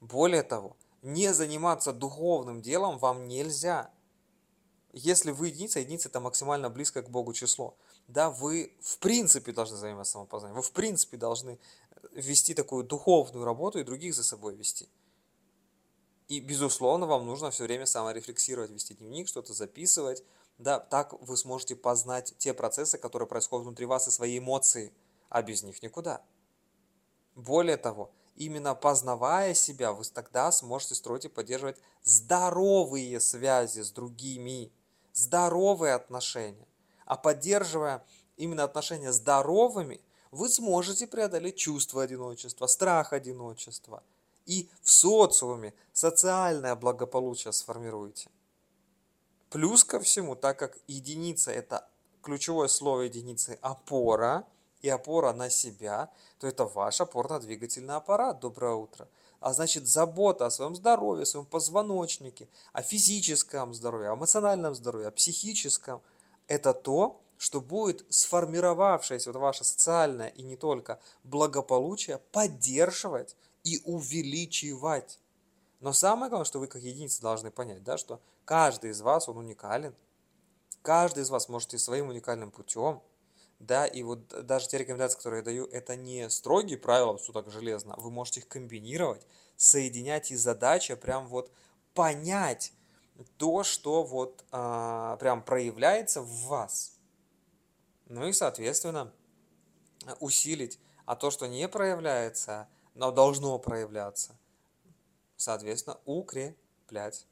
[0.00, 3.90] Более того, не заниматься духовным делом вам нельзя.
[4.92, 7.76] Если вы единица, единица это максимально близко к Богу число
[8.12, 11.58] да, вы в принципе должны заниматься самопознанием, вы в принципе должны
[12.12, 14.88] вести такую духовную работу и других за собой вести.
[16.30, 20.22] И, безусловно, вам нужно все время саморефлексировать, вести дневник, что-то записывать.
[20.58, 24.92] Да, так вы сможете познать те процессы, которые происходят внутри вас и свои эмоции,
[25.28, 26.22] а без них никуда.
[27.34, 34.70] Более того, именно познавая себя, вы тогда сможете строить и поддерживать здоровые связи с другими,
[35.12, 36.68] здоровые отношения.
[37.06, 38.04] А поддерживая
[38.36, 40.00] именно отношения здоровыми,
[40.30, 44.04] вы сможете преодолеть чувство одиночества, страх одиночества
[44.50, 48.28] и в социуме социальное благополучие сформируете.
[49.48, 51.88] Плюс ко всему, так как единица– это
[52.20, 54.44] ключевое слово единицы– опора,
[54.82, 58.40] и опора на себя, то это ваш опорно-двигательный аппарат.
[58.40, 59.08] Доброе утро.
[59.38, 65.08] А значит, забота о своем здоровье, о своем позвоночнике, о физическом здоровье, о эмоциональном здоровье,
[65.08, 66.02] о психическом–
[66.48, 75.18] это то, что будет сформировавшееся вот ваше социальное и не только благополучие поддерживать и увеличивать.
[75.80, 79.38] Но самое главное, что вы как единицы должны понять, да, что каждый из вас, он
[79.38, 79.94] уникален.
[80.82, 83.02] Каждый из вас можете своим уникальным путем,
[83.58, 87.50] да, и вот даже те рекомендации, которые я даю, это не строгие правила, все так
[87.50, 91.52] железно, вы можете их комбинировать, соединять, и задача прям вот
[91.92, 92.72] понять
[93.36, 96.98] то, что вот а, прям проявляется в вас.
[98.06, 99.12] Ну и, соответственно,
[100.20, 102.68] усилить, а то, что не проявляется,
[103.00, 104.36] но должно проявляться,
[105.38, 107.26] соответственно, укреплять.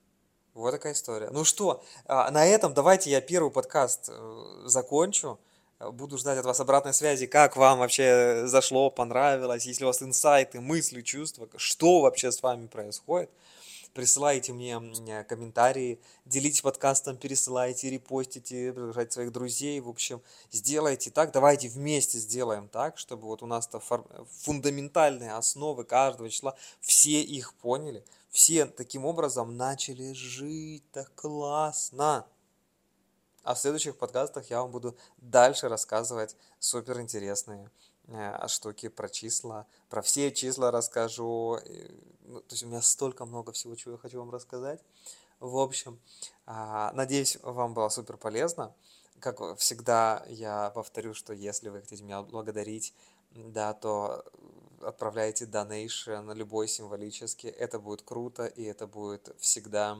[0.55, 1.29] Вот такая история.
[1.31, 5.39] Ну что, а, на этом давайте я первый подкаст э, закончу.
[5.79, 10.61] Буду ждать от вас обратной связи, как вам вообще зашло, понравилось, если у вас инсайты,
[10.61, 13.31] мысли, чувства, что вообще с вами происходит.
[13.95, 19.80] Присылайте мне комментарии, делитесь подкастом, пересылайте, репостите, приглашайте своих друзей.
[19.80, 20.22] В общем,
[20.53, 27.20] сделайте так, давайте вместе сделаем так, чтобы вот у нас-то фундаментальные основы каждого числа, все
[27.22, 32.24] их поняли, все таким образом начали жить так классно.
[33.43, 37.01] А в следующих подкастах я вам буду дальше рассказывать супер
[38.09, 41.59] э, штуки про числа, про все числа расскажу.
[42.24, 44.80] Ну, то есть у меня столько много всего, чего я хочу вам рассказать.
[45.40, 46.00] В общем,
[46.46, 48.74] а, надеюсь, вам было супер полезно.
[49.20, 52.92] Как всегда, я повторю, что если вы хотите меня благодарить,
[53.30, 54.24] да, то
[54.82, 57.50] отправляйте на любой символический.
[57.50, 59.98] Это будет круто, и это будет всегда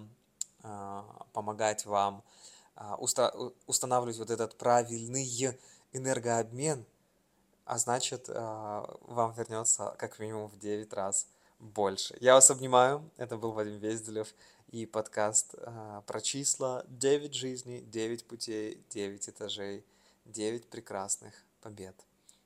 [0.63, 2.23] а, помогать вам
[2.75, 2.97] а,
[3.67, 5.59] устанавливать вот этот правильный
[5.93, 6.85] энергообмен,
[7.69, 11.27] а значит, а, вам вернется как минимум в 9 раз
[11.59, 12.17] больше.
[12.19, 13.09] Я вас обнимаю.
[13.19, 14.35] Это был Вадим Везделев
[14.69, 19.85] и подкаст а, про числа 9 жизней, 9 путей, 9 этажей,
[20.25, 21.95] 9 прекрасных побед.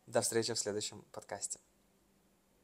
[0.09, 1.61] До встречи в следующем подкасте.